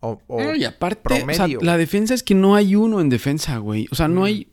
[0.00, 0.20] O,
[0.54, 1.24] y aparte,
[1.60, 3.88] la defensa es que no hay uno en defensa, güey.
[3.90, 4.48] O sea, no hay.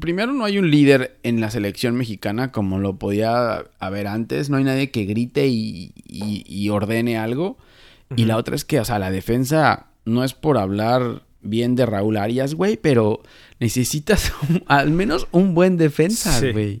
[0.00, 4.50] Primero, no hay un líder en la selección mexicana como lo podía haber antes.
[4.50, 7.56] No hay nadie que grite y, ordene algo.
[8.16, 11.86] Y la otra es que, o sea, la defensa no es por hablar bien de
[11.86, 13.22] Raúl Arias, güey, pero
[13.60, 14.32] necesitas
[14.66, 16.80] al menos un buen defensa, güey.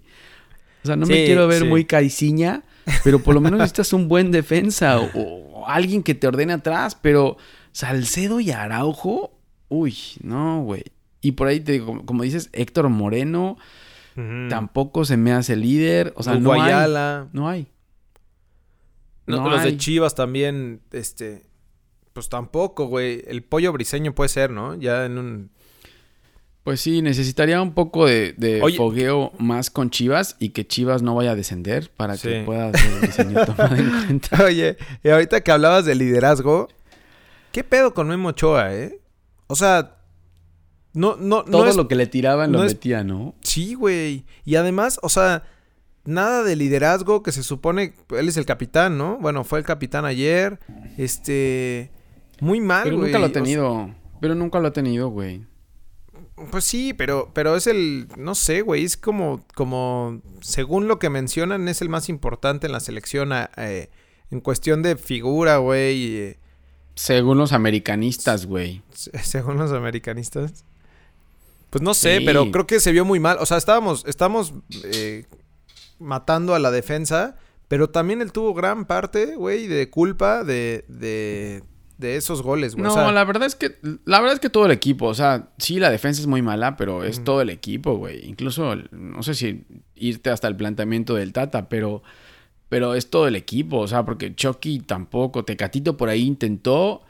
[0.84, 2.62] O sea, no me quiero ver muy caiciña,
[3.04, 7.36] pero por lo menos necesitas un buen defensa o alguien que te ordene atrás, pero
[7.72, 9.32] Salcedo y Araujo,
[9.68, 10.84] uy, no, güey.
[11.20, 13.56] Y por ahí te digo, como, dices, Héctor Moreno
[14.48, 16.12] tampoco se me hace líder.
[16.16, 16.90] O sea, no hay.
[17.32, 17.68] No hay.
[19.26, 21.44] No, los de Chivas también, este,
[22.14, 23.22] pues tampoco, güey.
[23.26, 24.74] El pollo briseño puede ser, ¿no?
[24.74, 25.50] Ya en un...
[26.64, 28.34] Pues sí, necesitaría un poco de,
[28.76, 32.92] fogueo más con Chivas y que Chivas no vaya a descender para que pueda ser
[32.92, 34.44] el diseño tomado en cuenta.
[34.44, 36.68] Oye, y ahorita que hablabas de liderazgo,
[37.52, 39.00] ¿Qué pedo con Memo Ochoa, eh?
[39.46, 39.97] O sea,
[40.94, 43.34] no, no, Todo lo que le tiraban lo metía, ¿no?
[43.42, 44.24] Sí, güey.
[44.44, 45.44] Y además, o sea,
[46.04, 47.94] nada de liderazgo que se supone.
[48.10, 49.18] Él es el capitán, ¿no?
[49.18, 50.58] Bueno, fue el capitán ayer.
[50.96, 51.90] Este.
[52.40, 53.94] Muy mal, Pero nunca lo ha tenido.
[54.20, 55.44] Pero nunca lo ha tenido, güey.
[56.50, 61.10] Pues sí, pero, pero es el, no sé, güey, es como, como, según lo que
[61.10, 63.90] mencionan, es el más importante en la selección eh,
[64.30, 66.16] en cuestión de figura, güey.
[66.16, 66.38] Eh,
[66.94, 68.82] según los americanistas, güey.
[69.22, 70.64] Según los americanistas.
[71.70, 73.36] Pues no sé, pero creo que se vio muy mal.
[73.40, 74.54] O sea, estábamos, estábamos
[74.84, 75.26] eh,
[75.98, 77.36] matando a la defensa,
[77.68, 81.62] pero también él tuvo gran parte, güey, de culpa de, de,
[81.98, 82.84] de esos goles, güey.
[82.84, 83.76] No, la verdad es que,
[84.06, 86.76] la verdad es que todo el equipo, o sea, sí, la defensa es muy mala,
[86.76, 88.26] pero es todo el equipo, güey.
[88.26, 92.02] Incluso, no sé si irte hasta el planteamiento del Tata, pero,
[92.70, 97.02] pero es todo el equipo, o sea, porque Chucky tampoco, Tecatito por ahí intentó,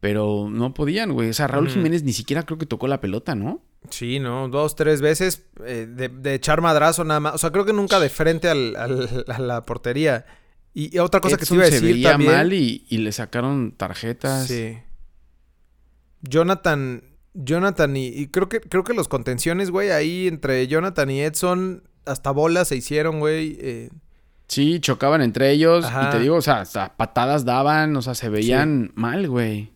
[0.00, 1.30] pero no podían, güey.
[1.30, 3.62] O sea, Raúl Jiménez ni siquiera creo que tocó la pelota, ¿no?
[3.90, 4.48] Sí, ¿no?
[4.48, 7.34] Dos, tres veces eh, de, echar madrazo nada más.
[7.34, 10.24] O sea, creo que nunca de frente al, a la portería.
[10.74, 14.46] Y, otra cosa que te iba a decir se veía mal y, le sacaron tarjetas.
[14.46, 14.78] Sí.
[16.22, 17.02] Jonathan,
[17.34, 22.30] Jonathan y, creo que creo que los contenciones, güey, ahí entre Jonathan y Edson hasta
[22.30, 23.58] bolas se hicieron, güey.
[23.60, 23.90] Eh.
[24.48, 28.28] Sí, chocaban entre ellos y te digo, o sea, hasta patadas daban, o sea, se
[28.28, 29.72] veían mal, güey.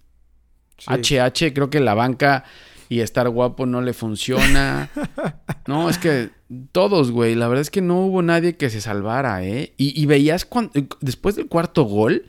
[0.87, 2.45] HH, creo que la banca
[2.88, 4.90] y estar guapo no le funciona.
[5.66, 6.31] no, es que
[6.72, 7.35] todos, güey.
[7.35, 9.72] La verdad es que no hubo nadie que se salvara, ¿eh?
[9.77, 12.27] Y, veías cuando, después del cuarto gol,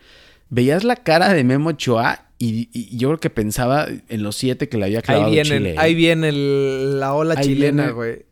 [0.50, 4.78] veías la cara de Memo Ochoa y, yo creo que pensaba en los siete que
[4.78, 5.72] le había clavado ahí viene, Chile.
[5.72, 5.76] ¿eh?
[5.78, 8.26] Ahí viene la ola chilena, güey.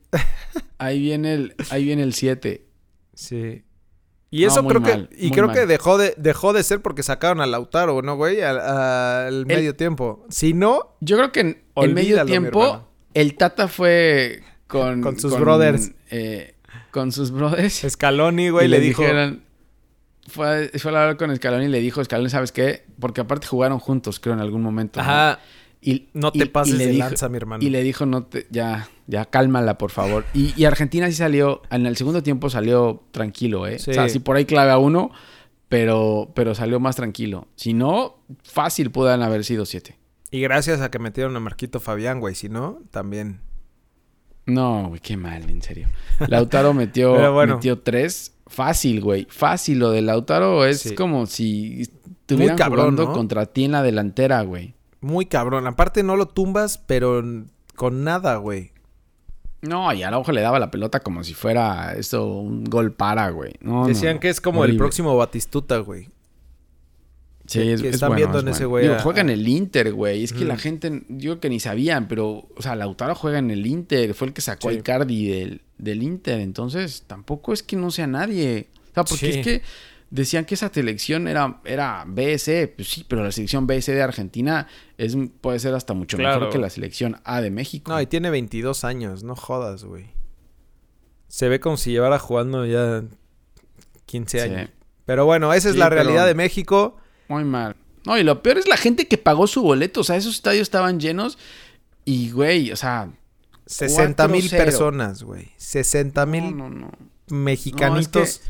[0.77, 2.65] ahí viene el, ahí viene el siete.
[3.13, 3.63] Sí.
[4.35, 7.45] Y eso creo que y creo que dejó de dejó de ser porque sacaron a
[7.45, 8.41] Lautaro, ¿no, güey?
[8.41, 10.25] Al, medio tiempo.
[10.29, 15.39] Si no, yo creo que en, el medio tiempo el Tata fue con con sus
[15.39, 16.55] brothers, eh,
[16.91, 17.85] con sus brothers.
[17.89, 19.03] Scaloni, güey, le, dijo
[20.27, 22.83] fue, fue a hablar con Scaloni y le dijo, Scaloni, ¿sabes qué?
[22.99, 24.99] Porque aparte jugaron juntos, creo, en algún momento.
[24.99, 25.39] Ajá.
[25.85, 27.63] Y, no te pases de lanza, mi hermano.
[27.63, 30.25] Y le dijo, no te, ya, ya cálmala, por favor.
[30.33, 33.75] Y, Argentina sí salió, en el segundo tiempo salió tranquilo, ¿eh?
[33.75, 35.11] O sea, sí por ahí clave a uno,
[35.69, 37.47] pero, pero salió más tranquilo.
[37.55, 39.99] Si no, fácil puedan haber sido siete.
[40.31, 42.33] Y gracias a que metieron a Marquito Fabián, güey.
[42.33, 43.41] Si no, también.
[44.47, 45.87] No, güey, qué mal, en serio.
[46.27, 47.15] Lautaro metió,
[47.47, 48.33] metió tres.
[48.47, 49.27] Fácil, güey.
[49.29, 49.77] Fácil.
[49.77, 54.73] Lo de Lautaro es como si estuvieran jugando contra ti en la delantera, güey.
[55.05, 55.67] Muy cabrón.
[55.67, 57.23] Aparte no lo tumbas, pero
[57.75, 58.71] con nada, güey.
[59.61, 63.29] No, y a ojo le daba la pelota como si fuera eso, un gol para,
[63.29, 63.53] güey.
[63.85, 66.07] Decían que es como el próximo Batistuta, güey.
[67.45, 68.89] Sí, es, que están viendo en ese güey.
[69.03, 70.23] juega en el Inter, güey.
[70.23, 73.67] Es que la gente, yo que ni sabían, pero, o sea, Lautaro juega en el
[73.67, 74.15] Inter.
[74.15, 76.39] Fue el que sacó el Cardi del, del Inter.
[76.39, 78.69] Entonces, tampoco es que no sea nadie.
[78.89, 79.61] O sea, porque es que
[80.09, 84.67] decían que esa selección era, era BS, pues sí, pero la selección BS de Argentina
[84.97, 87.91] es, puede ser hasta mucho mejor que la selección A de México.
[87.91, 90.07] No, y tiene 22 años, no jodas, güey.
[91.27, 93.03] Se ve como si llevara jugando ya
[94.05, 94.69] 15 años.
[95.05, 96.97] Pero bueno, esa es la realidad de México.
[97.27, 97.75] Muy mal.
[98.05, 100.01] No, y lo peor es la gente que pagó su boleto.
[100.01, 101.37] O sea, esos estadios estaban llenos
[102.05, 103.09] y, güey, o sea...
[103.65, 105.49] 60 mil personas, güey.
[105.57, 106.55] 60 mil
[107.29, 108.41] mexicanitos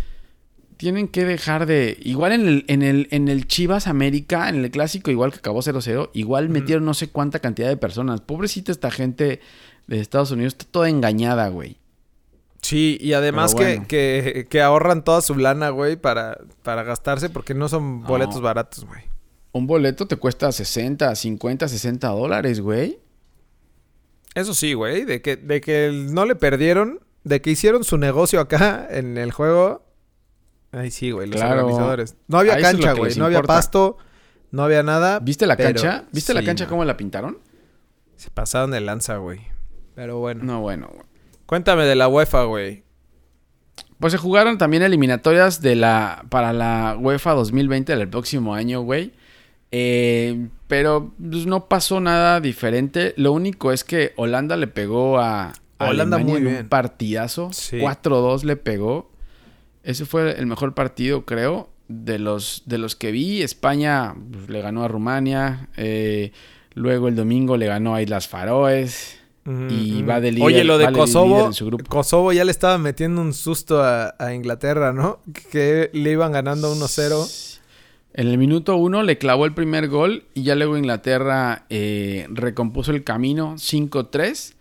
[0.78, 1.98] tienen que dejar de.
[2.02, 5.62] Igual en el, en el, en el Chivas América, en el clásico, igual que acabó
[5.62, 8.22] 0-0, igual metieron no sé cuánta cantidad de personas.
[8.22, 9.40] Pobrecita esta gente
[9.88, 11.78] de Estados Unidos, está toda engañada, güey.
[12.62, 17.70] Sí, y además que, que, ahorran toda su lana, güey, para, para gastarse porque no
[17.70, 19.04] son boletos baratos, güey.
[19.52, 22.98] Un boleto te cuesta 60, 50, 60 dólares, güey.
[24.34, 28.40] Eso sí, güey, de que, de que no le perdieron, de que hicieron su negocio
[28.40, 29.85] acá en el juego,
[30.76, 32.18] Ay, sí, güey, los organizadores.
[32.28, 33.16] No había cancha, güey.
[33.16, 33.98] No había pasto,
[34.52, 35.20] no había nada.
[35.20, 36.04] ¿Viste la cancha?
[36.12, 37.38] ¿Viste la cancha cómo la pintaron?
[38.18, 39.40] Se pasaron de lanza, güey.
[39.96, 40.44] Pero bueno.
[40.44, 40.92] No, bueno.
[41.46, 42.84] Cuéntame de la UEFA, güey.
[44.00, 49.14] Pues se jugaron también eliminatorias de la para la UEFA 2020 del próximo año, güey.
[49.72, 53.14] Eh, pero pues, no pasó nada diferente.
[53.16, 56.58] Lo único es que Holanda le pegó a, Holanda muy bien.
[56.58, 57.50] un partidazo.
[57.50, 59.15] 4-2 le pegó.
[59.86, 63.44] Ese fue el mejor partido, creo, de los, de los que vi.
[63.44, 65.70] España pues, le ganó a Rumania.
[65.78, 66.32] Eh,
[66.74, 69.20] luego el domingo le ganó a Islas Faroes.
[69.46, 70.44] y va de líder.
[70.44, 71.52] Oye, lo de Kosovo.
[71.88, 75.20] Kosovo ya le estaba metiendo un susto a, Inglaterra, ¿no?
[75.52, 77.60] Que le iban ganando 1-0.
[78.16, 82.92] En el minuto 1 le clavó el primer gol y ya luego Inglaterra eh, recompuso
[82.92, 84.56] el camino 5-3.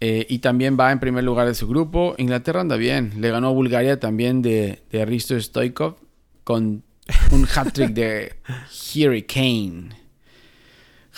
[0.00, 2.14] Eh, y también va en primer lugar de su grupo.
[2.18, 3.12] Inglaterra anda bien.
[3.18, 5.96] Le ganó a Bulgaria también de, de Risto Stoikov
[6.44, 6.82] con
[7.32, 8.34] un hat-trick de
[8.94, 9.88] Harry Kane.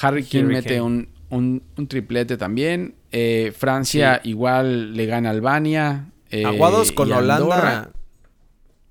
[0.01, 2.95] Harry Kane mete un, un, triplete también.
[3.13, 6.07] Eh, Francia igual le gana a Albania.
[6.31, 7.91] eh, Aguados con Holanda.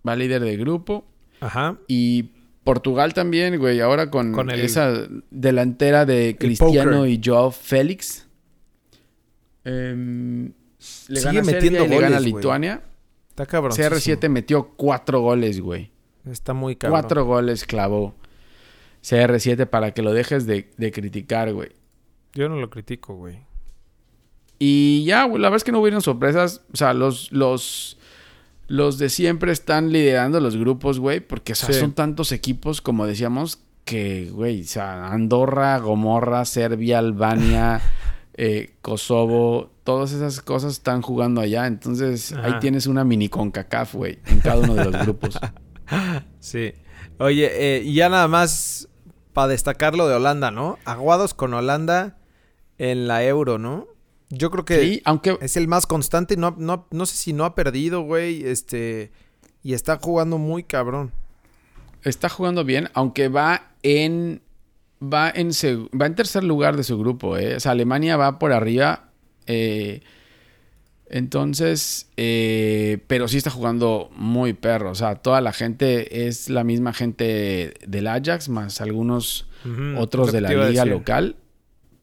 [0.08, 1.06] Va líder de grupo.
[1.42, 1.78] Ajá.
[1.88, 2.30] Y
[2.64, 3.82] Portugal también, güey.
[3.82, 4.94] Ahora con, Con el- esa
[5.32, 8.28] delantera de Cristiano y Joao Félix.
[9.66, 12.34] Em, le Sigue gana Serbia metiendo y le gana a goles, güey.
[12.42, 12.82] Lituania.
[13.30, 13.72] Está cabrón.
[13.78, 15.92] CR7 metió cuatro goles, güey.
[16.30, 17.00] Está muy cabrón.
[17.02, 18.16] Cuatro goles clavó
[19.04, 21.72] CR7 para que lo dejes de, de criticar, güey.
[22.34, 23.40] Yo no lo critico, güey.
[24.60, 26.62] Y ya, güey, la verdad es que no hubieron sorpresas.
[26.74, 27.98] O sea, los, los,
[28.68, 31.20] los de siempre están liderando los grupos, güey.
[31.20, 31.80] Porque o sea, Sí.
[31.80, 37.82] son tantos equipos, como decíamos, que, güey, o sea, Andorra, Gomorra, Serbia, Albania,
[38.36, 41.68] eh, Kosovo, todas esas cosas están jugando allá.
[41.68, 45.40] Entonces, ahí tienes una mini CONCACAF, güey, en cada uno de los grupos.
[46.40, 46.74] Sí.
[47.20, 48.88] Oye, eh, ya nada más
[49.34, 50.80] para destacar lo de Holanda, ¿no?
[50.86, 52.18] Aguados con Holanda
[52.78, 53.88] en la Euro, ¿no?
[54.30, 56.38] Yo creo que Sí, aunque es el más constante.
[56.38, 58.46] No, no, no sé si no ha perdido, güey.
[58.46, 59.12] Este.
[59.62, 61.12] Y está jugando muy cabrón.
[62.04, 64.42] está jugando bien, aunque va en
[65.04, 67.56] va en va en tercer lugar de su grupo, ¿eh?
[67.56, 69.10] O sea, Alemania va por arriba.
[69.48, 70.02] eh,
[71.14, 74.90] entonces, eh, pero sí está jugando muy perro.
[74.90, 79.48] O sea, toda la gente es la misma gente del Ajax, más algunos
[79.96, 81.36] otros de la liga local.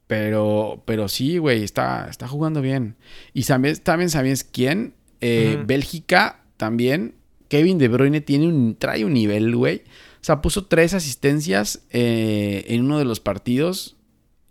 [0.07, 2.95] Pero, pero sí, güey, está, está jugando bien.
[3.35, 4.95] Y sabes, también sabes quién.
[5.21, 5.61] Eh.
[5.67, 7.17] Bélgica también.
[7.49, 9.83] Kevin De Bruyne tiene un, trae un nivel, güey.
[10.21, 13.97] O sea, puso tres asistencias eh, en uno de los partidos.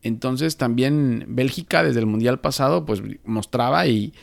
[0.02, 4.14] Entonces también Bélgica desde el Mundial pasado pues mostraba y,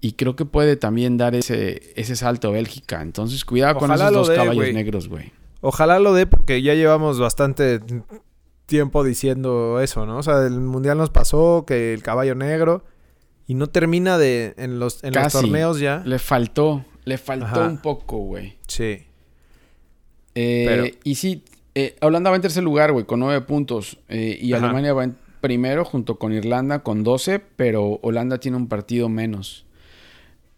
[0.00, 3.00] y creo que puede también dar ese, ese salto Bélgica.
[3.02, 5.32] Entonces cuidado con esos dos caballos negros, güey.
[5.60, 7.80] Ojalá lo dé porque ya llevamos bastante
[8.66, 10.18] tiempo diciendo eso, ¿no?
[10.18, 12.84] O sea, el mundial nos pasó que el caballo negro
[13.46, 16.02] y no termina de en los en los torneos ya.
[16.04, 17.66] Le faltó, le faltó Ajá.
[17.68, 18.58] un poco, güey.
[18.66, 19.06] Sí.
[20.34, 21.42] Eh, Pero- Y sí,
[21.74, 23.98] eh, Holanda va en tercer lugar, güey, con nueve puntos.
[24.08, 24.64] eh, y Ajá.
[24.64, 29.66] Alemania va en primero junto con Irlanda con 12, pero Holanda tiene un partido menos.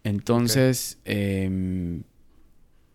[0.05, 2.03] Entonces, eh,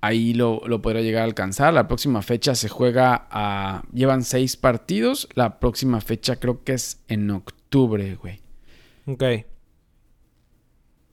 [0.02, 1.74] ahí lo, lo podrá llegar a alcanzar.
[1.74, 3.84] La próxima fecha se juega a...
[3.92, 5.28] Llevan seis partidos.
[5.34, 8.40] La próxima fecha creo que es en octubre, güey.
[9.08, 9.24] Ok.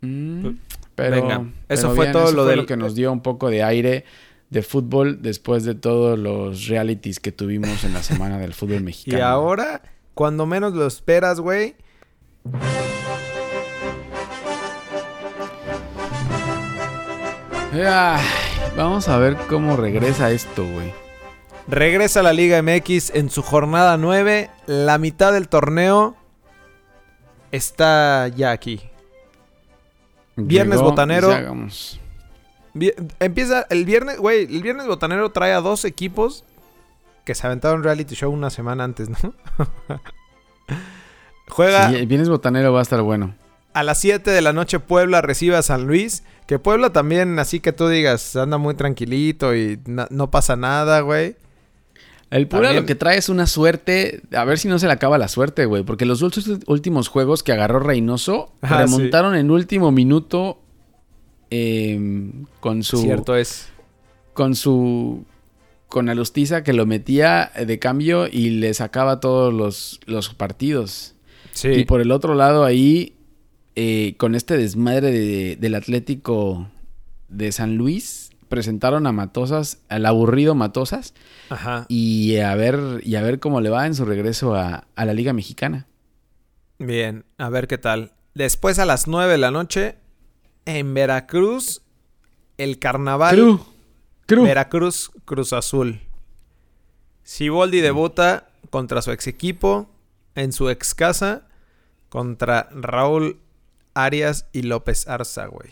[0.02, 0.48] Mm,
[0.94, 3.48] pero, Venga, eso pero fue todo lo fue del- lo que nos dio un poco
[3.50, 4.04] de aire
[4.50, 8.84] de fútbol después de todos los realities que tuvimos en la semana del fútbol Y
[8.84, 9.24] mexicano.
[9.24, 9.82] ahora,
[10.14, 11.76] cuando menos lo esperas, güey,
[17.72, 18.24] Ay,
[18.76, 20.92] vamos a ver cómo regresa esto, güey.
[21.68, 24.50] regresa a la Liga MX en su jornada 9.
[24.66, 26.16] La mitad del torneo
[27.52, 28.80] está ya aquí.
[30.36, 31.30] Viernes Llegó, botanero.
[31.30, 31.52] ya
[33.20, 36.44] Empieza el viernes, güey, el viernes botanero trae a dos equipos
[37.24, 39.16] que se aventaron reality show una semana antes, ¿no?
[41.48, 43.34] Juega Sí, el viernes botanero va a estar bueno.
[43.72, 47.60] a las 7 de la noche Puebla recibe a San Luis, que Puebla también, así
[47.60, 51.36] que tú digas, anda muy tranquilito y no pasa nada, güey.
[52.30, 54.20] El Puebla También- lo que trae es una suerte.
[54.36, 55.84] A ver si no se le acaba la suerte, güey.
[55.84, 56.22] Porque los
[56.66, 60.58] últimos juegos que agarró Reynoso Ah, remontaron en último minuto
[61.50, 62.30] eh,
[62.60, 62.98] con su.
[62.98, 63.68] Cierto es.
[64.32, 65.24] Con su.
[65.88, 71.14] Con Alustiza que lo metía de cambio y le sacaba todos los, los partidos.
[71.52, 71.68] Sí.
[71.68, 73.14] Y por el otro lado, ahí,
[73.76, 76.68] eh, con este desmadre de- del Atlético
[77.28, 81.14] de San Luis, presentaron a Matosas, al aburrido Matosas,
[81.50, 81.86] Ajá.
[81.88, 85.14] y a ver, y a ver cómo le va en su regreso a, a la
[85.14, 85.86] Liga Mexicana.
[86.78, 88.12] Bien, a ver qué tal.
[88.34, 89.94] Después a las 9 de la noche,
[90.66, 91.82] en Veracruz,
[92.58, 93.34] el carnaval.
[93.36, 93.66] Cru,
[94.26, 94.42] Cru.
[94.44, 96.00] Veracruz, Cruz Azul.
[97.22, 99.88] Siboldi debuta contra su ex equipo,
[100.34, 101.48] en su ex casa,
[102.08, 103.38] contra Raúl
[103.94, 105.70] Arias y López Arza, güey.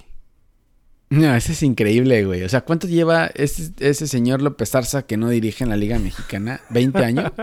[1.11, 2.43] No, ese es increíble, güey.
[2.43, 5.99] O sea, ¿cuánto lleva ese, ese señor López Arza que no dirige en la Liga
[5.99, 6.61] Mexicana?
[6.71, 7.33] ¿20 años?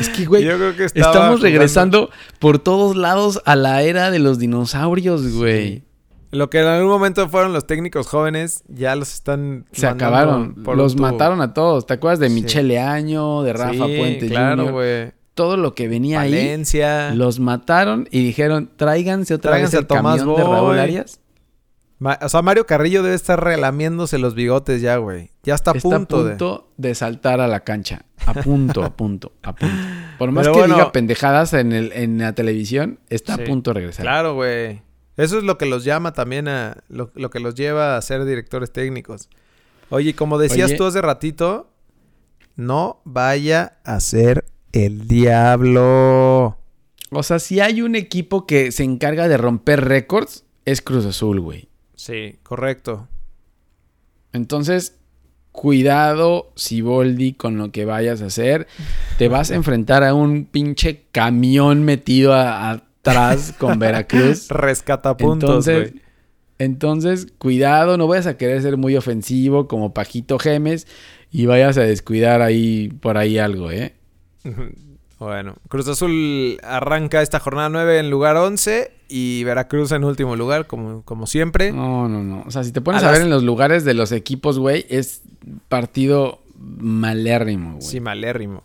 [0.00, 2.10] Es que, güey, Yo creo que estaba estamos jugando- regresando
[2.40, 5.82] por todos lados a la era de los dinosaurios, güey.
[6.30, 9.64] Lo que en algún momento fueron los técnicos jóvenes, ya los están.
[9.72, 10.54] Se acabaron.
[10.62, 11.02] por Los tubo.
[11.10, 11.86] mataron a todos.
[11.86, 12.34] ¿Te acuerdas de Sí.
[12.34, 15.12] Michele Año, de Rafa Sí, Puente claro, güey.
[15.34, 17.14] Todo lo que venía ahí, Valencia.
[17.14, 20.78] los mataron y dijeron, tráiganse otra Tráiganse vez el a Tomás camión de Raúl Boy".
[20.80, 21.20] Arias.
[22.20, 25.30] o sea, Mario Carrillo debe estar relamiéndose los bigotes ya, güey.
[25.44, 26.94] Ya está a punto, a punto de...
[26.94, 28.02] saltar a la cancha.
[28.26, 29.74] A punto, a punto, a punto.
[30.18, 34.02] Por más que diga pendejadas en, el, en la televisión, está a punto de regresar.
[34.04, 34.82] Claro, güey.
[35.18, 36.78] Eso es lo que los llama también a...
[36.88, 39.28] Lo, que los lleva a ser directores técnicos.
[39.90, 41.70] Oye, como decías tú hace ratito,
[42.54, 46.56] no vaya a ser el diablo.
[47.10, 51.40] O sea, si hay un equipo que se encarga de romper récords, es Cruz Azul,
[51.40, 51.68] güey.
[51.96, 53.08] Sí, correcto.
[54.32, 54.98] Entonces,
[55.50, 58.68] cuidado, Siboldi, con lo que vayas a hacer.
[59.18, 62.34] Te vas a enfrentar a un pinche camión metido
[63.08, 64.48] atrás con Veracruz.
[64.50, 66.02] Rescata puntos, entonces,
[66.58, 70.86] entonces, cuidado, no vayas a querer ser muy ofensivo como Pajito Gemes
[71.30, 73.94] y vayas a descuidar ahí por ahí algo, ¿eh?
[75.18, 80.68] Bueno, Cruz Azul arranca esta jornada 9 en lugar 11 y Veracruz en último lugar,
[80.68, 81.72] como, como siempre.
[81.72, 82.44] No, no, no.
[82.46, 85.22] O sea, si te pones a, ver en los lugares de los equipos, güey, es
[85.68, 87.82] partido malérrimo, güey.
[87.82, 88.62] Sí, malérrimo.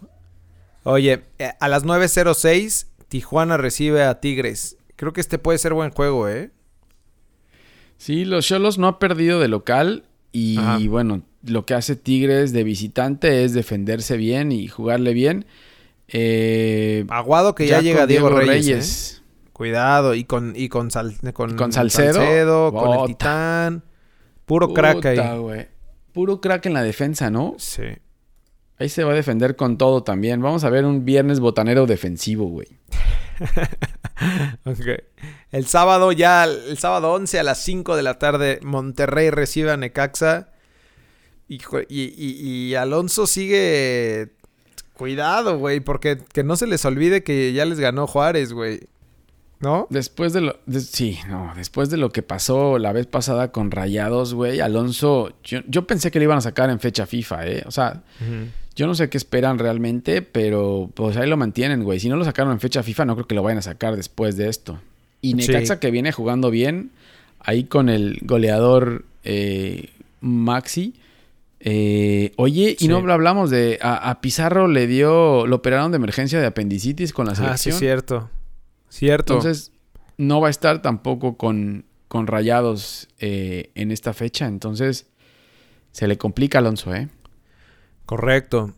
[0.84, 4.76] Oye, eh, a las 9.06, Tijuana recibe a Tigres.
[4.96, 6.50] Creo que este puede ser buen juego, ¿eh?
[7.98, 12.64] Sí, los Cholos no ha perdido de local y bueno, lo que hace Tigres de
[12.64, 15.46] visitante es defenderse bien y jugarle bien.
[16.08, 19.22] Eh, Aguado que ya, llega Diego, Reyes.
[19.22, 19.48] ¿eh?
[19.54, 20.90] Cuidado, y con, y con,
[21.34, 23.84] con, Salcedo, con el Titán.
[24.48, 25.68] Puro crack ahí.
[26.14, 27.54] Puro crack en la defensa, ¿no?
[27.60, 27.84] Sí.
[28.80, 30.42] Ahí se va a defender con todo también.
[30.42, 32.80] Vamos a ver un viernes botanero defensivo, güey.
[35.52, 39.78] El sábado ya, el sábado 11 a las 5 de la tarde, Monterrey recibe a
[39.78, 40.50] Necaxa.
[41.48, 44.32] Y, y, Alonso sigue
[44.94, 48.82] Cuidado, güey, porque que no se les olvide que ya les ganó Juárez, güey.
[49.60, 49.88] ¿No?
[49.90, 50.60] Después de lo.
[50.80, 51.54] sí, no.
[51.56, 55.34] Después de lo que pasó la vez pasada con Rayados, güey, Alonso.
[55.44, 57.64] Yo, pensé que lo iban a sacar en fecha FIFA, ¿eh?
[57.66, 58.04] O sea,
[58.76, 62.00] yo no sé qué esperan realmente, pero pues ahí lo mantienen, güey.
[62.00, 64.36] Si no lo sacaron en fecha FIFA, no creo que lo vayan a sacar después
[64.36, 64.80] de esto.
[65.22, 66.92] Y Necaxa que viene jugando bien,
[67.40, 69.90] ahí con el goleador eh,
[70.22, 70.96] Maxi.
[71.60, 73.80] Eh, oye, y no hablamos de.
[73.82, 75.48] A, Pizarro le dio.
[75.48, 77.76] Lo operaron de emergencia de apendicitis con la selección.
[77.76, 78.30] Ah, sí, cierto.
[78.90, 79.34] Cierto.
[79.34, 79.72] Entonces,
[80.18, 84.48] no va a estar tampoco con, con rayados eh, en esta fecha.
[84.48, 85.08] Entonces,
[85.92, 87.08] se le complica a Alonso, ¿eh?
[88.06, 88.74] Correcto.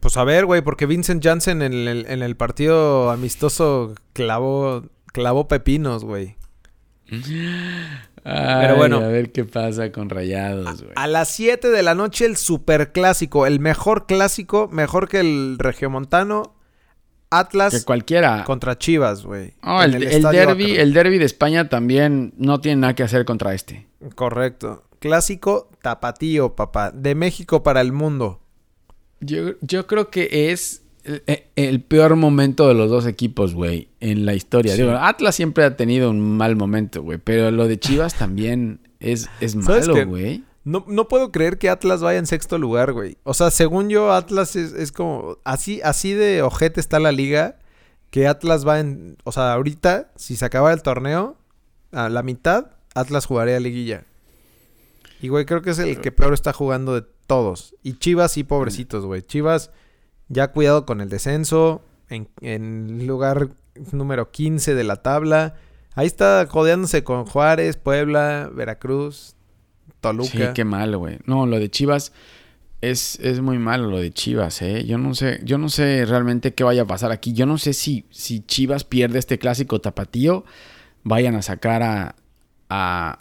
[0.00, 5.46] Pues a ver, güey, porque Vincent Janssen en el, en el partido amistoso clavó, clavó
[5.46, 6.36] pepinos, güey.
[8.24, 8.96] Pero bueno.
[8.98, 10.92] A ver qué pasa con Rayados, güey.
[10.96, 13.46] A, las 7 de la noche, el super clásico.
[13.46, 16.54] El mejor clásico, mejor que el regiomontano.
[17.30, 17.74] Atlas.
[17.74, 18.44] Que cualquiera.
[18.44, 19.54] Contra Chivas, güey.
[19.62, 23.86] el, el, derby, el derby de España también no tiene nada que hacer contra este.
[24.14, 24.84] Correcto.
[24.98, 26.90] Clásico tapatío, papá.
[26.90, 28.41] De México para el mundo.
[29.22, 34.24] Yo, yo creo que es eh, el, peor momento de los dos equipos, güey, en
[34.24, 34.74] la historia.
[34.74, 39.28] Digo, Atlas siempre ha tenido un mal momento, güey, pero lo de Chivas también es,
[39.40, 40.44] es malo, güey.
[40.64, 43.16] No, no, puedo creer que Atlas vaya en sexto lugar, güey.
[43.24, 45.38] O sea, según yo, Atlas es, como...
[45.42, 47.56] Así, así de ojete está la liga
[48.10, 49.16] que Atlas va en...
[49.24, 51.36] O sea, ahorita, si se acaba el torneo,
[51.90, 54.04] a la mitad, Atlas jugaría a liguilla.
[55.22, 57.74] Y, güey, creo que es el que peor está jugando de todos.
[57.82, 59.22] Y Chivas, sí, pobrecitos, güey.
[59.22, 59.70] Chivas
[60.28, 61.82] ya cuidado con el descenso.
[62.08, 63.48] En, en lugar
[63.92, 65.54] número 15 de la tabla.
[65.94, 69.36] Ahí está jodeándose con Juárez, Puebla, Veracruz,
[70.00, 70.30] Toluca.
[70.30, 71.18] Sí, qué malo, güey.
[71.26, 72.12] No, lo de Chivas
[72.80, 74.84] es, es, muy malo lo de Chivas, ¿eh?
[74.84, 77.32] Yo no sé, yo no sé realmente qué vaya a pasar aquí.
[77.32, 80.44] Yo no sé si, si Chivas pierde este clásico tapatío,
[81.04, 82.16] vayan a sacar a,
[82.68, 83.18] a,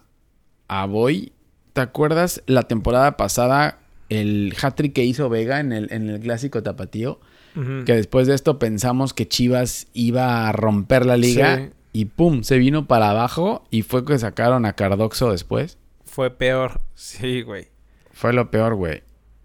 [0.67, 1.33] a Boy.
[1.73, 3.77] ¿Te acuerdas la temporada pasada
[4.11, 7.19] el hat-trick que hizo Vega en el, en el clásico tapatío.
[7.53, 11.69] Que después de esto pensamos que Chivas iba a romper la liga.
[11.93, 13.63] Y pum, se vino para abajo.
[13.71, 15.77] Y fue que sacaron a Cardoxo después.
[16.05, 16.81] Fue peor.
[16.93, 17.67] Sí, güey.
[18.11, 19.03] Fue lo peor, güey.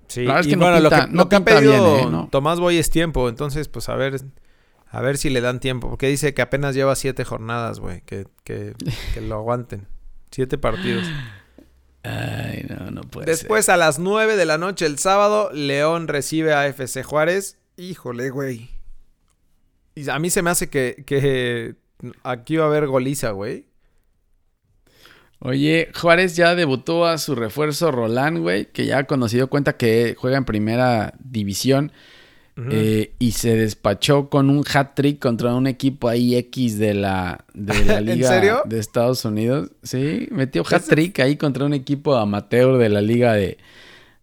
[0.08, 2.28] Sí, es que bueno, lo que, no ha pedido ¿eh?
[2.30, 3.28] Tomás Boy es tiempo.
[3.28, 4.20] Entonces, pues a ver,
[4.88, 5.88] a ver si le dan tiempo.
[5.88, 8.02] Porque dice que apenas lleva siete jornadas, güey.
[8.02, 8.74] Que, que,
[9.14, 9.86] que lo aguanten.
[10.30, 11.06] Siete partidos.
[12.06, 16.54] Ay, no, no puede Después a las 9 de la noche el sábado, León recibe
[16.54, 17.58] a FC Juárez.
[17.76, 18.70] Híjole, güey.
[19.94, 21.74] Y a mí se me hace que, que
[22.22, 23.66] aquí va a haber goliza, güey.
[25.38, 29.76] Oye, Juárez ya debutó a su refuerzo Roland, güey, que ya cuando se dio cuenta
[29.76, 31.92] que juega en primera división,
[32.56, 37.44] eh, y se despachó con un hat trick contra un equipo ahí X de la,
[37.52, 39.70] de la Liga de Estados Unidos.
[39.82, 43.58] Sí, metió hat trick ahí contra un equipo amateur de la Liga de,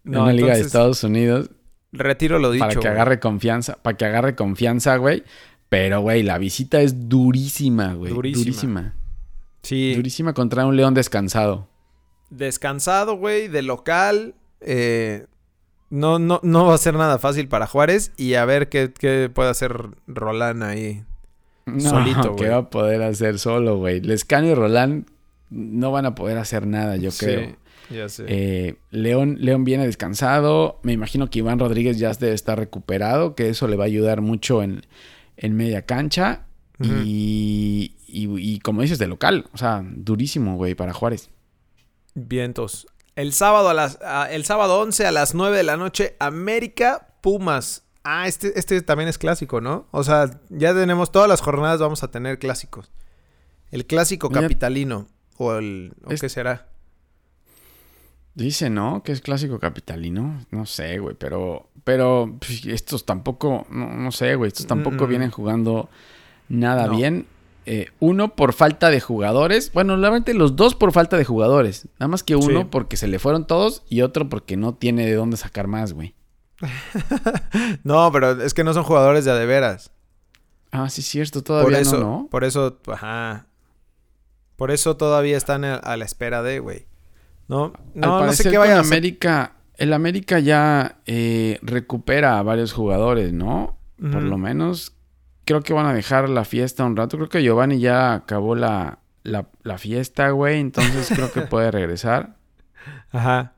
[0.04, 1.52] no, Liga de Estados Unidos.
[1.92, 2.66] Retiro lo dicho.
[2.66, 5.24] Para que agarre confianza, para que agarre confianza, güey.
[5.70, 8.12] Pero, güey, la visita es durísima, güey.
[8.12, 8.44] Durísima.
[8.44, 8.94] durísima.
[9.62, 9.94] Sí.
[9.96, 11.68] Durísima contra un León descansado.
[12.32, 14.36] Descansado, güey, de local.
[14.60, 15.28] Eh,
[15.94, 18.14] no, no, no va a ser nada fácil para Juárez.
[18.18, 21.04] Y a ver qué, puede hacer Rolán ahí.
[21.78, 24.02] solito, ¿Qué va a poder hacer solo, güey?
[24.02, 25.06] Lescano y Rolán
[25.52, 27.56] no van a poder hacer nada, yo creo.
[27.90, 28.26] Sí, ya sé.
[28.28, 30.80] Eh, León, León viene descansado.
[30.82, 34.22] Me imagino que Iván Rodríguez ya debe estar recuperado, que eso le va a ayudar
[34.22, 34.82] mucho en,
[35.38, 36.48] media cancha.
[36.80, 39.46] y, y, como dices, de local.
[39.54, 41.30] O sea, durísimo, güey, para Juárez.
[42.16, 42.88] Vientos.
[43.16, 44.00] El sábado, a las,
[44.30, 47.84] el sábado 11 a las 9 de la noche, América Pumas.
[48.04, 49.88] Ah, este, este también es clásico, ¿no?
[49.92, 52.92] O sea, ya tenemos todas las jornadas, vamos a tener clásicos.
[53.72, 55.08] El clásico capitalino.
[55.38, 55.94] O el.
[56.04, 56.68] ¿O qué será?
[58.36, 59.04] Dice, ¿no?
[59.04, 60.46] Que es clásico capitalino.
[60.52, 61.70] No sé, güey, pero.
[61.84, 63.66] Pero pues, estos tampoco.
[63.70, 64.50] No, sé, güey.
[64.50, 65.90] Estos tampoco vienen jugando
[66.50, 67.26] nada bien.
[67.66, 69.72] Eh, uno por falta de jugadores.
[69.74, 71.88] Bueno, realmente los dos por falta de jugadores.
[72.00, 75.14] Nada más que uno porque se le fueron todos y otro porque no tiene de
[75.14, 76.16] dónde sacar más, güey.
[77.84, 79.92] no, pero es que no son jugadores de a de veras.
[80.72, 83.48] Ah, sí, cierto, todavía por eso, no, Por eso, ajá.
[84.56, 86.88] Por eso todavía están a la espera de, güey.
[87.48, 92.74] No, no, no sé qué vaya a América, el América ya eh, recupera a varios
[92.74, 93.78] jugadores, ¿no?
[93.98, 94.94] Por lo menos
[95.46, 97.18] creo que van a dejar la fiesta un rato.
[97.18, 100.60] Creo que Giovanni ya acabó la, la, fiesta, güey.
[100.60, 102.36] Entonces creo que puede regresar.
[103.12, 103.54] Ajá.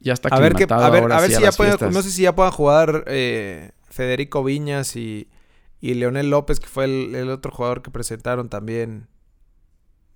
[0.00, 2.22] Ya está a ver, que, a ver, a ver si ya puede, no sé si
[2.22, 5.28] ya puedan jugar eh, Federico Viñas y,
[5.80, 9.08] y Leonel López, que fue el, otro jugador que presentaron también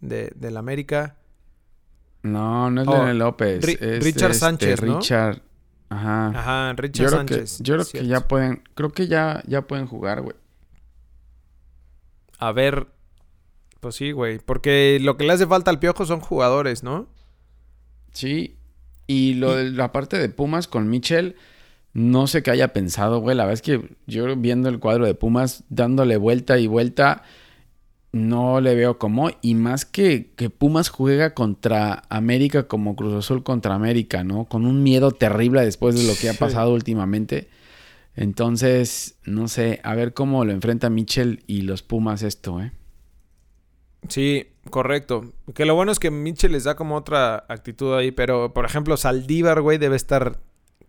[0.00, 1.16] de, del América.
[2.22, 3.64] No, no es oh, Leonel López.
[3.64, 5.42] Richard este, Sánchez, Richard.
[5.88, 6.28] Ajá.
[6.28, 7.58] Ajá, Richard Sánchez.
[7.60, 10.36] yo creo que ya pueden, creo que ya, ya pueden jugar, güey
[12.42, 12.88] a ver.
[13.78, 14.38] Pues sí, güey.
[14.38, 17.06] Porque lo que le hace falta al piojo son jugadores, ¿no?
[18.12, 18.56] Sí.
[19.06, 21.36] Y lo de la parte de Pumas con Michel,
[21.92, 23.36] no sé qué haya pensado, güey.
[23.36, 27.22] La verdad es que yo viendo el cuadro de Pumas, dándole vuelta y vuelta,
[28.10, 29.30] no le veo cómo.
[29.40, 34.46] Y más que, que Pumas juega contra América como Cruz Azul contra América, ¿no?
[34.46, 37.48] Con un miedo terrible después de lo que ha pasado últimamente.
[38.14, 42.72] Entonces, no sé, a ver cómo lo enfrenta Mitchell y los Pumas esto, ¿eh?
[44.08, 45.32] Sí, correcto.
[45.54, 48.96] Que lo bueno es que Mitchell les da como otra actitud ahí, pero por ejemplo,
[48.96, 50.38] Saldívar, güey, debe estar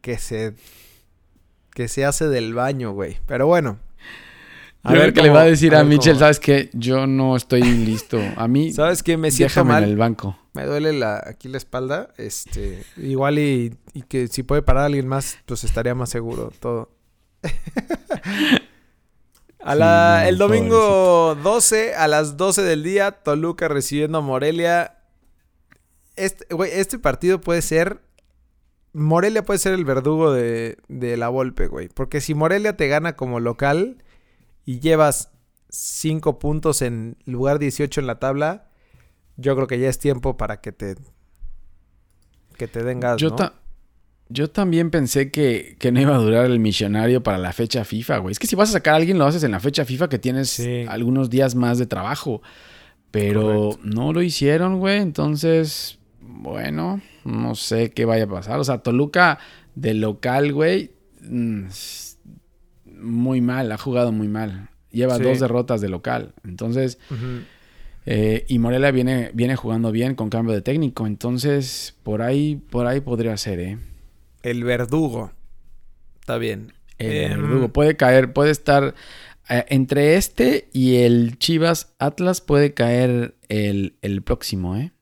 [0.02, 0.56] que se
[1.74, 3.18] que se hace del baño, güey.
[3.26, 3.80] Pero bueno.
[4.84, 6.70] A, ver, qué le va a decir a, Mitchell, ¿sabes qué?
[6.74, 8.20] Yo no estoy listo.
[8.36, 9.16] A mí ¿Sabes qué?
[9.16, 10.38] Me siento mal en el banco.
[10.54, 15.08] Me duele la aquí la espalda, este, igual y, y que si puede parar alguien
[15.08, 16.92] más, pues estaría más seguro todo.
[20.28, 25.00] el domingo 12 a las 12 del día, Toluca recibiendo a Morelia.
[26.16, 28.02] Este, este partido puede ser.
[28.94, 31.90] Morelia puede ser el verdugo de, de la Volpe, güey.
[31.90, 34.04] Porque si Morelia te gana como local
[34.66, 35.32] y llevas
[35.70, 38.68] 5 puntos en lugar 18 en la tabla,
[39.38, 40.96] yo creo que ya es tiempo para que te.
[42.58, 43.63] que te den gas, ¿no?
[44.30, 48.32] Yo también pensé que, no iba a durar el misionario para la fecha FIFA, güey.
[48.32, 50.20] Es que si vas a sacar a alguien, lo haces en la fecha FIFA que
[50.20, 52.42] tienes algunos días más de trabajo.
[53.12, 55.00] Pero no lo hicieron, güey.
[55.00, 58.60] Entonces, bueno, no sé qué vaya a pasar.
[58.60, 59.38] O sea, Toluca
[59.76, 61.66] de local, güey, mm,
[63.00, 64.70] muy mal, ha jugado muy mal.
[64.92, 66.34] Lleva dos derrotas de local.
[66.44, 67.00] Entonces,
[68.06, 71.08] eh, y Morelia viene, viene jugando bien con cambio de técnico.
[71.08, 73.78] Entonces, por ahí, por ahí podría ser, ¿eh?
[74.44, 75.32] El verdugo.
[76.20, 76.74] Está bien.
[77.00, 77.70] El em, verdugo.
[77.70, 78.94] Puede caer, puede estar.
[79.50, 84.94] Eh, entre este y el Chivas Atlas puede caer el, próximo, ¿eh?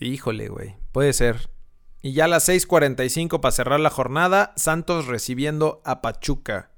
[0.00, 0.76] Híjole, güey.
[0.92, 1.50] Puede ser.
[2.02, 6.70] Y ya a las 6:45 para cerrar la jornada, Santos recibiendo a Pachuca.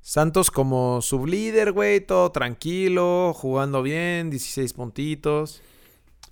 [0.00, 5.60] Santos como sublíder, güey, todo tranquilo, jugando bien, 16 puntitos.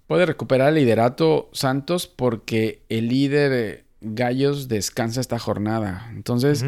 [0.07, 6.11] Puede recuperar el liderato Santos porque el líder eh, Gallos descansa esta jornada.
[6.15, 6.65] Entonces,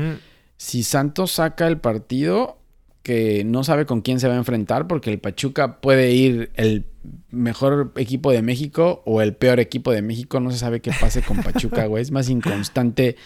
[0.57, 2.59] si Santos saca el partido,
[3.03, 6.84] que no sabe con quién se va a enfrentar, porque el Pachuca puede ir el
[7.30, 10.41] mejor equipo de México o el peor equipo de México.
[10.41, 12.03] No se sabe qué pase con Pachuca, güey.
[12.03, 13.16] Es más inconstante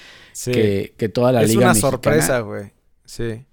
[0.44, 2.72] que, que, toda la es liga una sorpresa, güey.
[3.04, 3.44] Sí.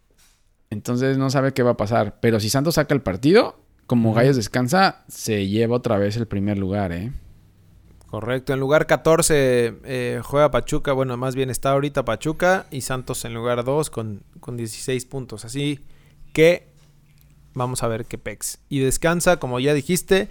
[0.70, 2.20] Entonces no sabe qué va a pasar.
[2.20, 6.60] Pero si Santos saca el partido, como Gallos descansa, se lleva otra vez el primer
[6.60, 7.12] lugar, ¿eh?
[8.10, 8.54] Correcto.
[8.54, 10.94] En lugar 14 eh, juega Pachuca.
[10.94, 15.46] Bueno, más bien está ahorita Pachuca y Santos en lugar 2 con, con 16 puntos.
[15.46, 15.86] Así
[16.34, 16.68] que
[17.54, 18.60] vamos a ver qué pex.
[18.68, 20.28] Y descansa, como ya dijiste,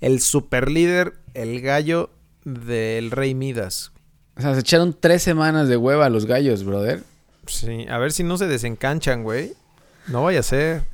[0.00, 2.10] el super líder, el gallo
[2.44, 3.92] del Rey Midas.
[4.38, 7.02] O sea, se echaron tres semanas de hueva a los gallos, brother.
[7.46, 9.52] Sí, a ver si no se desencanchan, güey.
[10.06, 10.84] No vaya a ser.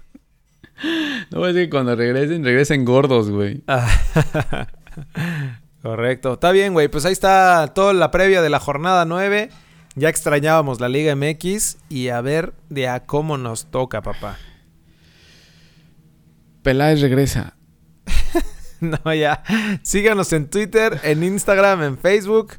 [1.31, 3.63] No ser que cuando regresen, regresen gordos, güey.
[5.85, 6.33] Correcto.
[6.33, 6.89] Está bien, güey.
[6.89, 9.51] Pues ahí está toda la previa de la jornada 9.
[9.97, 14.39] Ya extrañábamos la Liga MX y a ver de a cómo nos toca, papá.
[16.63, 17.59] Peláez regresa.
[18.81, 19.43] no, ya.
[19.83, 22.55] Síganos en Twitter, en Instagram, en Facebook,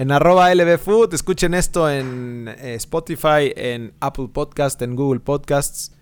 [0.00, 1.14] en arroba lbfood.
[1.14, 5.92] Escuchen esto en eh, Spotify, en Apple Podcast, en Google Podcasts.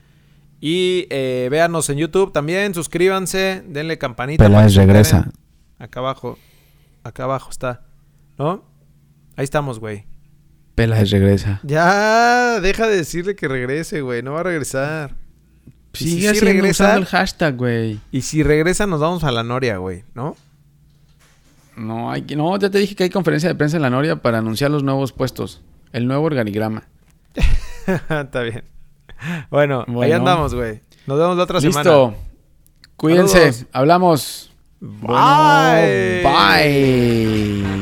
[0.59, 2.73] Y eh, véanos en YouTube también.
[2.73, 4.43] Suscríbanse, denle campanita.
[4.43, 5.31] Peláez regresa.
[5.79, 6.39] Acá abajo.
[7.05, 7.83] Acá abajo está.
[8.39, 8.65] ¿No?
[9.37, 10.07] Ahí estamos, güey.
[10.75, 11.61] Peláez regresa.
[11.63, 14.23] Ya, deja de decirle que regrese, güey.
[14.23, 15.17] No va a regresar.
[15.93, 18.01] Sigue si regresa el hashtag, güey.
[18.11, 20.37] Y si regresa, nos vamos a la Noria, güey, ¿no?
[21.77, 24.39] No, hay, no, ya te dije que hay conferencia de prensa en la Noria para
[24.39, 25.63] anunciar los nuevos puestos.
[25.93, 26.85] El nuevo organigrama.
[27.87, 28.65] Está bien.
[29.51, 30.81] Bueno, ahí andamos, güey.
[31.07, 31.83] Nos vemos la otra semana.
[31.83, 32.15] Listo.
[32.97, 33.67] Cuídense.
[33.73, 34.52] Hablamos.
[34.83, 36.23] Bye.
[36.23, 36.23] Bye.
[36.25, 37.82] Bye.